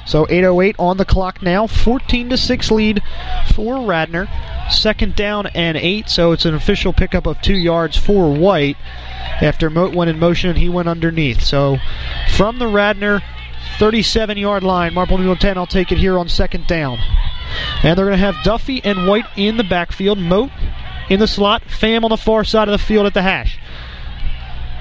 [0.07, 1.67] So 8:08 on the clock now.
[1.67, 3.03] 14 to six lead
[3.55, 4.29] for Radnor.
[4.71, 6.09] Second down and eight.
[6.09, 8.77] So it's an official pickup of two yards for White.
[9.43, 11.43] After Moat went in motion, and he went underneath.
[11.43, 11.79] So
[12.31, 13.21] from the Radnor
[13.79, 15.59] 37 yard line, Marple Newell 10.
[15.59, 16.99] I'll take it here on second down.
[17.83, 20.19] And they're going to have Duffy and White in the backfield.
[20.19, 20.51] Moat
[21.11, 21.63] in the slot.
[21.65, 23.59] Pham on the far side of the field at the hash.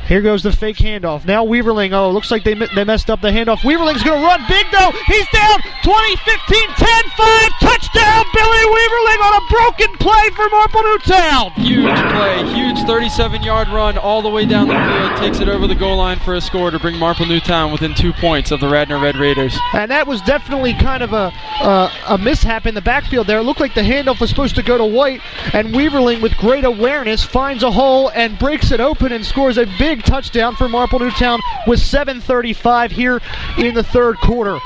[0.08, 1.26] Here goes the fake handoff.
[1.26, 1.94] Now Weaverling.
[1.94, 3.58] Oh, looks like they, they messed up the handoff.
[3.66, 4.92] Weaverling's going to run big, though.
[5.08, 7.52] He's down 20, 15, 10, 5.
[7.60, 11.52] Touchdown, Billy Weaverling on a broken play for Marple Newtown.
[11.52, 15.68] Huge play, huge 37 yard run all the way down the field, takes it over
[15.68, 18.68] the goal line for a score to bring Marple Newtown within two points of the
[18.68, 19.58] Radnor Red Raiders.
[19.74, 23.40] And that was definitely kind of a uh, a mishap in the backfield there.
[23.40, 25.22] It looked like the handoff was supposed to go to White,
[25.54, 29.66] and Weaverling, with great awareness, finds a hole and breaks it open and scores a
[29.80, 33.22] big touchdown for Marple Newtown with 7:35 here
[33.58, 34.60] in the third quarter.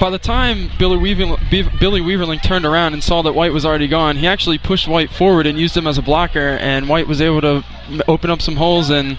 [0.00, 3.88] By the time Billy Weaverling, Billy Weaverling turned around and saw that White was already
[3.88, 7.20] gone, he actually pushed White forward and used him as a blocker, and White was
[7.20, 7.64] able to
[8.08, 9.18] open up some holes, and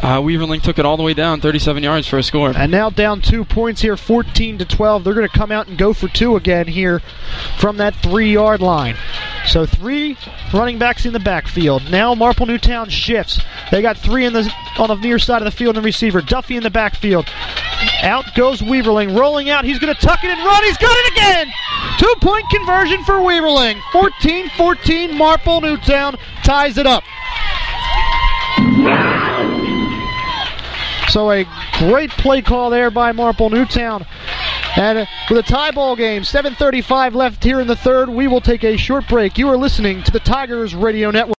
[0.00, 2.52] uh, Weaverling took it all the way down 37 yards for a score.
[2.56, 5.04] And now down two points here, 14 to 12.
[5.04, 7.00] They're going to come out and go for two again here
[7.58, 8.96] from that three yard line.
[9.46, 10.16] So three
[10.52, 11.90] running backs in the backfield.
[11.90, 13.40] Now Marple Newtown shifts.
[13.70, 16.20] They got three in the on the near side of the field and receiver.
[16.20, 17.28] Duffy in the backfield.
[18.02, 19.64] Out goes Weaverling, rolling out.
[19.64, 20.64] He's going to tuck it and run.
[20.64, 21.52] He's got it again.
[21.98, 23.80] Two point conversion for Weaverling.
[23.92, 25.16] 14 14.
[25.16, 27.02] Marple Newtown ties it up.
[31.12, 31.46] So a
[31.78, 34.06] great play call there by Marple Newtown.
[34.76, 38.64] And with a tie ball game, 7:35 left here in the third, we will take
[38.64, 39.36] a short break.
[39.36, 41.36] You are listening to the Tigers Radio Network.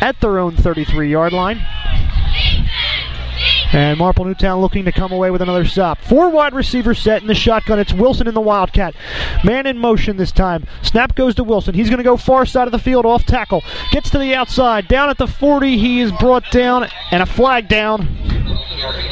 [0.00, 1.64] at their own 33 yard line.
[3.72, 5.98] And Marple Newtown looking to come away with another stop.
[5.98, 7.78] Four wide receivers set in the shotgun.
[7.78, 8.94] It's Wilson in the Wildcat.
[9.44, 10.66] Man in motion this time.
[10.82, 11.74] Snap goes to Wilson.
[11.74, 13.62] He's going to go far side of the field off tackle.
[13.92, 14.88] Gets to the outside.
[14.88, 15.78] Down at the 40.
[15.78, 18.08] He is brought down and a flag down.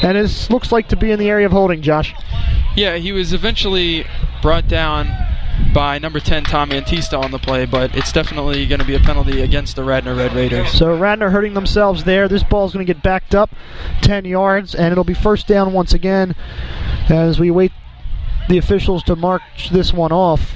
[0.01, 2.13] And it looks like to be in the area of holding, Josh.
[2.75, 4.05] Yeah, he was eventually
[4.41, 5.07] brought down
[5.73, 8.99] by number 10 Tommy Antista on the play, but it's definitely going to be a
[8.99, 10.71] penalty against the Radnor Red Raiders.
[10.71, 12.27] So Radnor hurting themselves there.
[12.27, 13.51] This ball's going to get backed up
[14.01, 16.35] 10 yards, and it'll be first down once again
[17.09, 17.71] as we wait
[18.47, 19.41] the officials to mark
[19.71, 20.55] this one off.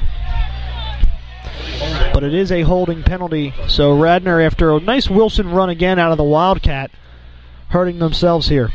[2.13, 3.53] But it is a holding penalty.
[3.67, 6.91] So Radnor, after a nice Wilson run again out of the Wildcat,
[7.69, 8.71] hurting themselves here.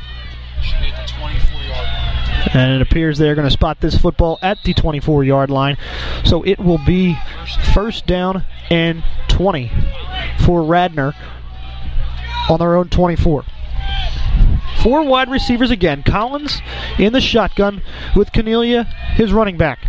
[2.55, 5.77] And it appears they're going to spot this football at the 24 yard line.
[6.25, 7.17] So it will be
[7.75, 9.71] first down and 20
[10.45, 11.15] for Radnor
[12.49, 13.45] on their own 24.
[14.83, 16.03] Four wide receivers again.
[16.03, 16.63] Collins
[16.99, 17.83] in the shotgun
[18.15, 19.88] with Cornelia, his running back.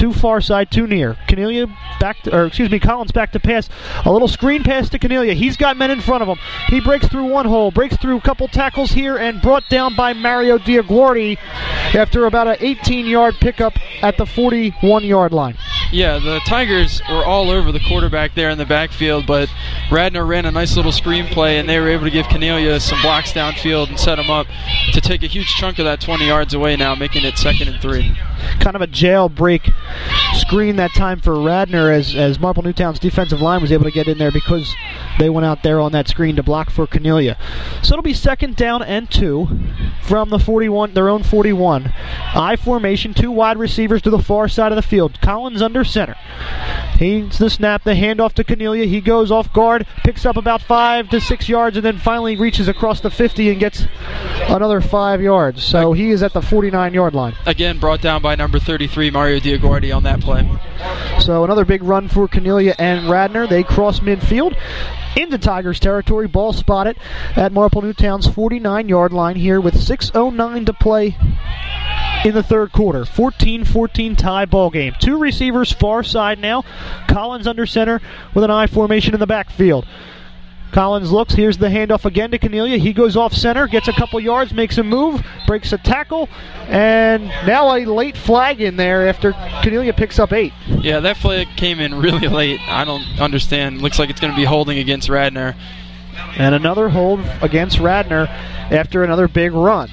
[0.00, 1.18] Too far side, too near.
[1.28, 1.66] Cornelia
[2.00, 3.68] back, to, or excuse me, Collins back to pass.
[4.06, 5.34] A little screen pass to Cornelia.
[5.34, 6.38] He's got men in front of him.
[6.68, 10.14] He breaks through one hole, breaks through a couple tackles here, and brought down by
[10.14, 11.36] Mario Diaguardi
[11.94, 15.58] after about an 18-yard pickup at the 41-yard line.
[15.92, 19.48] Yeah, the Tigers were all over the quarterback there in the backfield, but
[19.90, 23.02] Radnor ran a nice little screen play, and they were able to give Cornelia some
[23.02, 24.46] blocks downfield and set him up
[24.92, 27.82] to take a huge chunk of that 20 yards away now, making it second and
[27.82, 28.16] three.
[28.60, 29.72] Kind of a jailbreak
[30.34, 34.06] screen that time for Radnor as, as Marple Newtown's defensive line was able to get
[34.06, 34.74] in there because
[35.18, 37.36] they went out there on that screen to block for Cornelia.
[37.82, 39.48] So it'll be second down and two
[40.02, 41.92] from the 41, their own 41.
[42.34, 45.20] I formation, two wide receivers to the far side of the field.
[45.20, 46.16] Collins under center.
[46.98, 48.84] He's the snap, the handoff to Cornelia.
[48.84, 52.68] He goes off guard, picks up about five to six yards, and then finally reaches
[52.68, 53.86] across the 50 and gets
[54.48, 55.62] another five yards.
[55.64, 57.34] So he is at the 49 yard line.
[57.46, 60.46] Again, brought down by number 33, Mario Diaguardi, on that play.
[61.20, 63.46] So another big run for Cornelia and Radnor.
[63.46, 64.56] They cross midfield
[65.16, 66.26] into Tigers territory.
[66.26, 66.96] Ball spotted
[67.36, 71.16] at Marple Newtown's 49 yard line here with 6.09 to play
[72.24, 73.04] in the third quarter.
[73.04, 74.94] 14 14 tie ball game.
[74.98, 76.64] Two receivers far side now.
[77.08, 78.00] Collins under center
[78.34, 79.86] with an I formation in the backfield.
[80.70, 81.34] Collins looks.
[81.34, 82.78] Here's the handoff again to Cornelia.
[82.78, 86.28] He goes off center, gets a couple yards, makes a move, breaks a tackle,
[86.68, 90.52] and now a late flag in there after Cornelia picks up eight.
[90.66, 92.60] Yeah, that flag came in really late.
[92.66, 93.82] I don't understand.
[93.82, 95.54] Looks like it's going to be holding against Radnor.
[96.36, 99.90] And another hold against Radnor after another big run.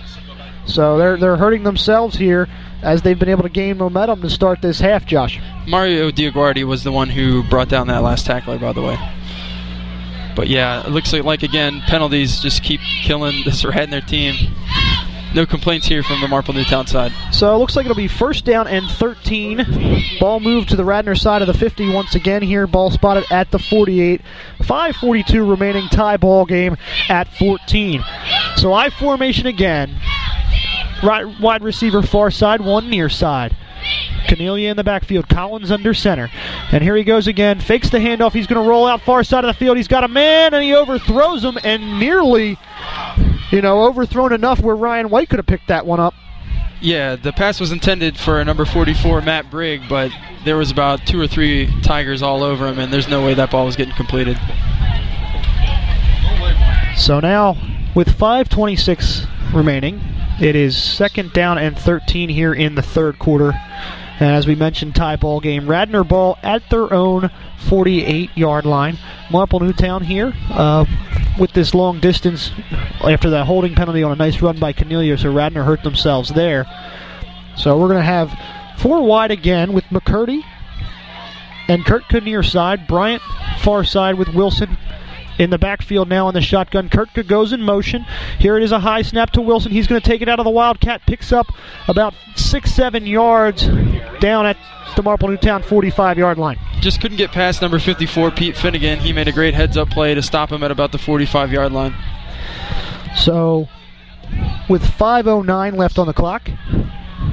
[0.65, 2.47] So they're they're hurting themselves here
[2.82, 5.39] as they've been able to gain momentum to start this half, Josh.
[5.67, 8.97] Mario Diaguardi was the one who brought down that last tackler, by the way.
[10.38, 14.35] But yeah, it looks like, like again, penalties just keep killing this Radnor team.
[15.33, 17.11] No complaints here from the Marple Newtown side.
[17.31, 19.65] So it looks like it'll be first down and 13.
[20.19, 22.67] Ball moved to the Radnor side of the 50 once again here.
[22.67, 24.21] Ball spotted at the 48.
[24.59, 26.77] 5:42 remaining tie ball game
[27.09, 28.05] at 14.
[28.57, 29.99] So I formation again.
[31.01, 33.55] Right wide receiver far side, one near side.
[34.27, 35.27] Cornelia in the backfield.
[35.29, 36.29] Collins under center.
[36.71, 37.59] And here he goes again.
[37.59, 38.33] Fakes the handoff.
[38.33, 39.77] He's going to roll out far side of the field.
[39.77, 42.57] He's got a man and he overthrows him and nearly,
[43.51, 46.13] you know, overthrown enough where Ryan White could have picked that one up.
[46.79, 50.11] Yeah, the pass was intended for number 44, Matt Brigg, but
[50.45, 53.49] there was about two or three Tigers all over him, and there's no way that
[53.49, 54.38] ball was getting completed.
[56.95, 57.57] So now,
[57.95, 60.01] with 5:26 remaining,
[60.39, 63.53] it is second down and 13 here in the third quarter.
[64.19, 65.69] And as we mentioned, tie ball game.
[65.69, 67.29] Radnor ball at their own
[67.65, 68.97] 48-yard line.
[69.29, 70.85] Marple Newtown here uh,
[71.39, 72.51] with this long distance
[73.03, 75.17] after that holding penalty on a nice run by Cornelia.
[75.17, 76.65] So Radnor hurt themselves there.
[77.55, 78.31] So we're going to have
[78.79, 80.41] four wide again with McCurdy
[81.67, 82.88] and Kurt near side.
[82.88, 83.21] Bryant
[83.59, 84.77] far side with Wilson
[85.38, 86.89] in the backfield now in the shotgun.
[86.89, 88.05] Kurtka goes in motion.
[88.39, 89.71] Here it is a high snap to Wilson.
[89.71, 91.01] He's going to take it out of the Wildcat.
[91.05, 91.47] Picks up
[91.88, 93.67] about six, seven yards
[94.19, 94.57] down at
[94.95, 96.57] the Marple Newtown 45 yard line.
[96.79, 98.99] Just couldn't get past number 54, Pete Finnegan.
[98.99, 101.71] He made a great heads up play to stop him at about the 45 yard
[101.71, 101.95] line.
[103.15, 103.67] So,
[104.69, 106.49] with 5.09 left on the clock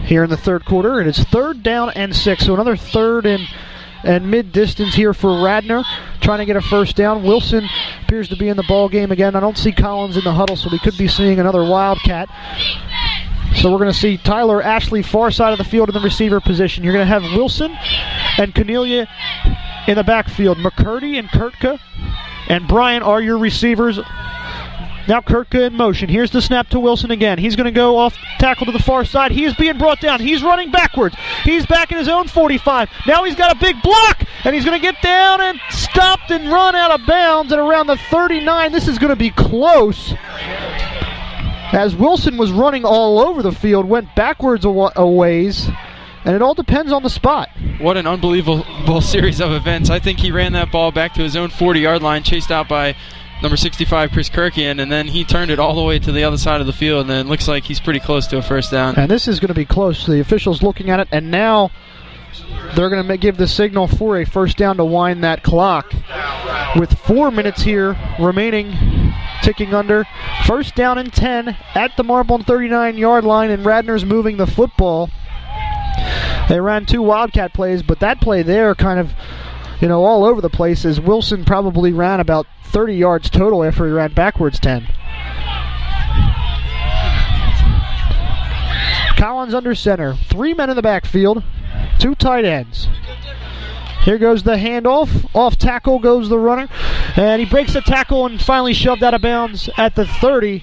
[0.04, 2.46] here in the third quarter, it is third down and six.
[2.46, 3.46] So, another third and
[4.04, 5.82] and mid distance here for Radnor,
[6.20, 7.22] trying to get a first down.
[7.22, 7.68] Wilson
[8.02, 9.34] appears to be in the ball game again.
[9.34, 12.28] I don't see Collins in the huddle, so we could be seeing another Wildcat.
[13.56, 16.40] So we're going to see Tyler Ashley far side of the field in the receiver
[16.40, 16.84] position.
[16.84, 17.76] You're going to have Wilson
[18.36, 19.08] and Cornelia
[19.86, 20.58] in the backfield.
[20.58, 21.78] McCurdy and Kurtka
[22.48, 23.98] and Bryant are your receivers.
[25.06, 26.08] Now Kurtka in motion.
[26.08, 27.38] Here's the snap to Wilson again.
[27.38, 29.32] He's going to go off tackle to the far side.
[29.32, 30.20] He is being brought down.
[30.20, 31.14] He's running backwards.
[31.42, 32.88] He's back in his own 45.
[33.06, 36.50] Now he's got a big block, and he's going to get down and stopped and
[36.50, 38.72] run out of bounds at around the 39.
[38.72, 40.14] This is going to be close.
[41.72, 45.68] As Wilson was running all over the field, went backwards a, wa- a ways,
[46.24, 47.48] and it all depends on the spot.
[47.78, 49.90] What an unbelievable series of events.
[49.90, 52.68] I think he ran that ball back to his own 40 yard line, chased out
[52.68, 52.94] by
[53.44, 56.38] number 65, Chris Kirkian, and then he turned it all the way to the other
[56.38, 58.70] side of the field, and then it looks like he's pretty close to a first
[58.70, 58.96] down.
[58.96, 60.06] And this is going to be close.
[60.06, 61.70] The officials looking at it, and now
[62.74, 65.92] they're going to give the signal for a first down to wind that clock.
[66.76, 68.74] With four minutes here remaining,
[69.42, 70.04] ticking under.
[70.46, 75.10] First down and 10 at the Marple 39 yard line, and Radnor's moving the football.
[76.48, 79.12] They ran two Wildcat plays, but that play there kind of,
[79.84, 83.84] you know, all over the place as Wilson probably ran about 30 yards total after
[83.84, 84.86] he ran backwards 10.
[89.18, 90.14] Collins under center.
[90.14, 91.44] Three men in the backfield,
[91.98, 92.88] two tight ends.
[94.04, 95.28] Here goes the handoff.
[95.34, 96.66] Off tackle goes the runner.
[97.16, 100.62] And he breaks the tackle and finally shoved out of bounds at the 30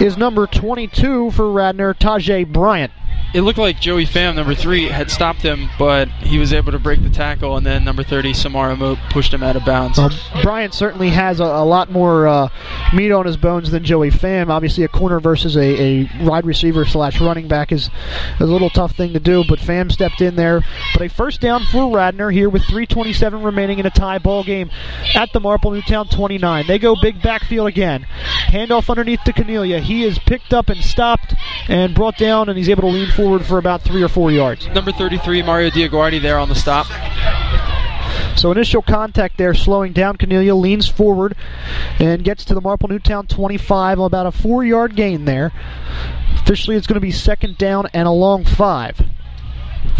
[0.00, 2.92] is number 22 for Radnor, Tajay Bryant.
[3.32, 6.80] It looked like Joey Pham, number three, had stopped him, but he was able to
[6.80, 10.00] break the tackle, and then number 30, Samara Moat, pushed him out of bounds.
[10.00, 10.10] Um,
[10.42, 12.48] Bryant certainly has a, a lot more uh,
[12.92, 14.48] meat on his bones than Joey Pham.
[14.48, 18.70] Obviously, a corner versus a, a wide receiver slash running back is, is a little
[18.70, 20.64] tough thing to do, but Pham stepped in there.
[20.94, 24.70] But a first down for Radnor here with 3.27 remaining in a tie ball game
[25.14, 26.66] at the Marple Newtown 29.
[26.66, 28.06] They go big backfield again.
[28.48, 29.78] Handoff underneath to Cornelia.
[29.78, 31.34] He is picked up and stopped
[31.68, 34.66] and brought down, and he's able to lean forward for about three or four yards.
[34.68, 36.86] Number 33, Mario Diaguardi, there on the stop.
[38.36, 40.16] So initial contact there, slowing down.
[40.16, 41.36] Cornelia leans forward
[41.98, 45.52] and gets to the Marple Newtown 25, about a four-yard gain there.
[46.36, 49.04] Officially, it's going to be second down and a long five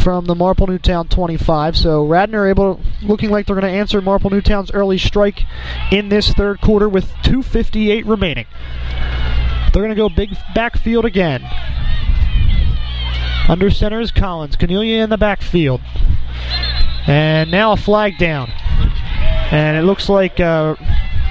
[0.03, 1.77] from the Marple Newtown 25.
[1.77, 5.43] So Radnor able, looking like they're going to answer Marple Newtown's early strike
[5.93, 8.47] in this third quarter with 2:58 remaining.
[9.73, 11.43] They're going to go big backfield again.
[13.51, 14.55] Under center is Collins.
[14.55, 15.80] Cornelia in the backfield.
[17.09, 18.48] And now a flag down.
[19.51, 20.76] And it looks like uh,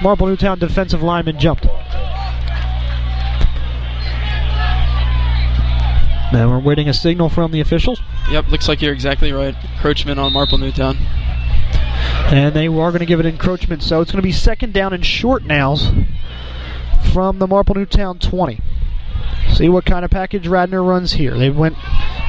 [0.02, 1.64] Marple Newtown defensive lineman jumped.
[6.30, 8.02] Now we're waiting a signal from the officials.
[8.30, 9.56] Yep, looks like you're exactly right.
[9.76, 10.98] Encroachment on Marple Newtown.
[10.98, 13.82] And they are going to give it encroachment.
[13.82, 15.90] So it's going to be second down and short nows
[17.14, 18.60] from the Marple Newtown 20.
[19.54, 21.36] See what kind of package Radnor runs here.
[21.36, 21.76] They went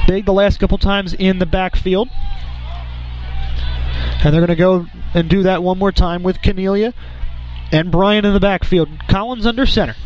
[0.06, 2.08] big the last couple times in the backfield.
[4.24, 6.94] And they're going to go and do that one more time with Cornelia
[7.72, 8.88] and Brian in the backfield.
[9.08, 9.96] Collins under center.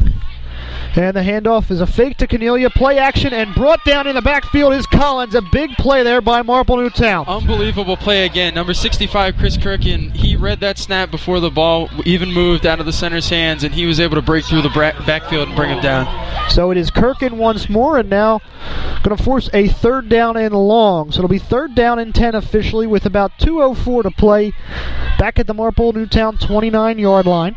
[0.95, 2.71] And the handoff is a fake to Cornelia.
[2.71, 5.35] Play action and brought down in the backfield is Collins.
[5.35, 7.27] A big play there by Marple Newtown.
[7.27, 8.55] Unbelievable play again.
[8.55, 12.87] Number 65, Chris Kirkin, he read that snap before the ball even moved out of
[12.87, 15.83] the center's hands, and he was able to break through the backfield and bring him
[15.83, 16.07] down.
[16.51, 18.41] So it is Kirkin once more, and now
[19.03, 21.13] going to force a third down and long.
[21.13, 24.53] So it'll be third down and 10 officially with about 2.04 to play
[25.19, 27.57] back at the Marple Newtown 29 yard line.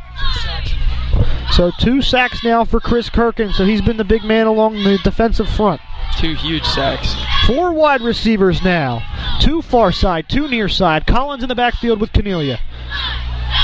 [1.60, 3.52] So two sacks now for Chris Kirkin.
[3.52, 5.82] So he's been the big man along the defensive front.
[6.18, 7.14] Two huge sacks.
[7.46, 9.04] Four wide receivers now.
[9.42, 11.06] Two far side, two near side.
[11.06, 12.62] Collins in the backfield with Cornelia.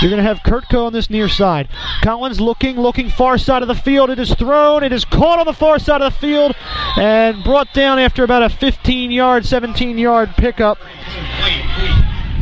[0.02, 1.70] You're going to have Kurtko on this near side.
[2.02, 4.10] Collins looking, looking far side of the field.
[4.10, 4.84] It is thrown.
[4.84, 6.54] It is caught on the far side of the field
[6.98, 10.80] and brought down after about a 15 yard, 17 yard pickup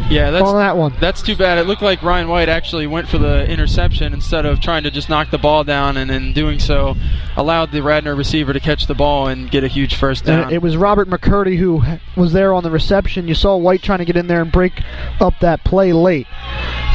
[0.09, 0.93] Yeah, that's on that one.
[0.99, 1.57] That's too bad.
[1.57, 5.09] It looked like Ryan White actually went for the interception instead of trying to just
[5.09, 6.95] knock the ball down, and in doing so,
[7.35, 10.53] allowed the Radnor receiver to catch the ball and get a huge first And down.
[10.53, 11.81] it was Robert McCurdy who
[12.15, 13.27] was there on the reception.
[13.27, 14.83] You saw White trying to get in there and break
[15.19, 16.27] up that play late.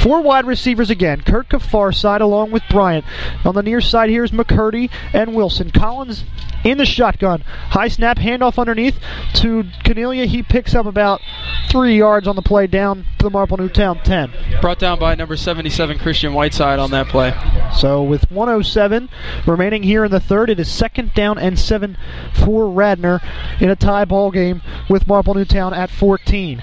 [0.01, 1.23] Four wide receivers again.
[1.23, 3.05] Kirk far side along with Bryant.
[3.45, 5.71] On the near side here is McCurdy and Wilson.
[5.73, 6.25] Collins
[6.65, 7.41] in the shotgun.
[7.71, 8.99] High snap, handoff underneath
[9.35, 10.27] to Cornelia.
[10.27, 11.21] He picks up about
[11.69, 14.33] three yards on the play down to the Marple Newtown 10.
[14.61, 17.35] Brought down by number 77 Christian Whiteside on that play.
[17.77, 19.09] So with 107
[19.47, 21.97] remaining here in the third, it is second down and seven
[22.33, 23.21] for Radnor
[23.61, 26.63] in a tie ball game with Marple Newtown at 14.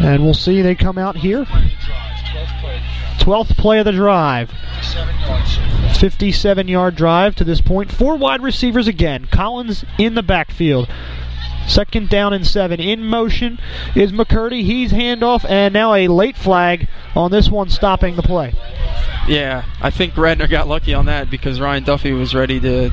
[0.00, 1.46] And we'll see they come out here.
[3.18, 4.50] 12th play of the drive.
[5.98, 7.90] 57 yard drive to this point.
[7.90, 9.26] Four wide receivers again.
[9.30, 10.88] Collins in the backfield.
[11.66, 12.80] Second down and seven.
[12.80, 13.58] In motion
[13.94, 14.62] is McCurdy.
[14.62, 18.54] He's handoff, and now a late flag on this one, stopping the play.
[19.26, 22.90] Yeah, I think Radnor got lucky on that because Ryan Duffy was ready to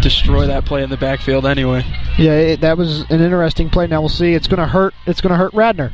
[0.00, 1.84] destroy that play in the backfield anyway.
[2.18, 3.86] Yeah, it, that was an interesting play.
[3.86, 4.32] Now we'll see.
[4.32, 4.94] It's going to hurt.
[5.06, 5.92] It's going to hurt Radnor.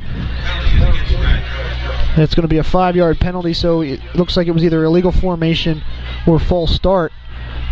[2.17, 3.53] It's going to be a five-yard penalty.
[3.53, 5.83] So it looks like it was either illegal formation
[6.25, 7.11] or false start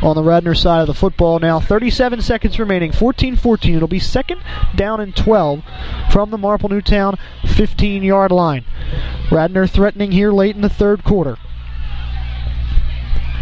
[0.02, 1.39] on the Radnor side of the football.
[1.39, 2.91] Now 37 seconds remaining.
[2.91, 3.76] 14-14.
[3.76, 4.41] It'll be second
[4.76, 5.64] down and 12
[6.12, 8.66] from the Marple Newtown 15-yard line.
[9.32, 11.38] Radnor threatening here late in the third quarter.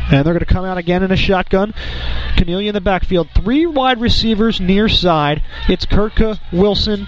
[0.10, 1.74] And they're going to come out again in a shotgun.
[2.38, 3.28] Cornelia in the backfield.
[3.36, 5.44] Three wide receivers near side.
[5.68, 7.08] It's Kirka, Wilson,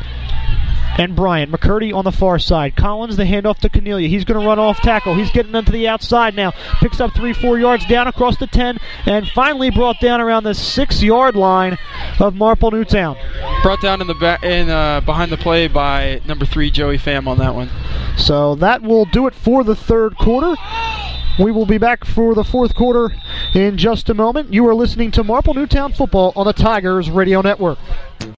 [1.00, 1.50] and Bryant.
[1.50, 2.76] McCurdy on the far side.
[2.76, 4.10] Collins, the handoff to Cornelia.
[4.10, 5.16] He's going to run off tackle.
[5.16, 6.52] He's getting into the outside now.
[6.82, 10.54] Picks up three, four yards down across the 10, and finally brought down around the
[10.54, 11.78] six yard line
[12.20, 13.16] of Marple Newtown.
[13.64, 17.28] Brought down in the back in uh, behind the play by number three Joey Pham
[17.28, 17.70] on that one.
[18.18, 20.56] So that will do it for the third quarter.
[21.40, 23.16] We will be back for the fourth quarter
[23.54, 24.54] in just a moment.
[24.54, 27.80] You are listening to Marple Newtown Football on the Tigers Radio Network.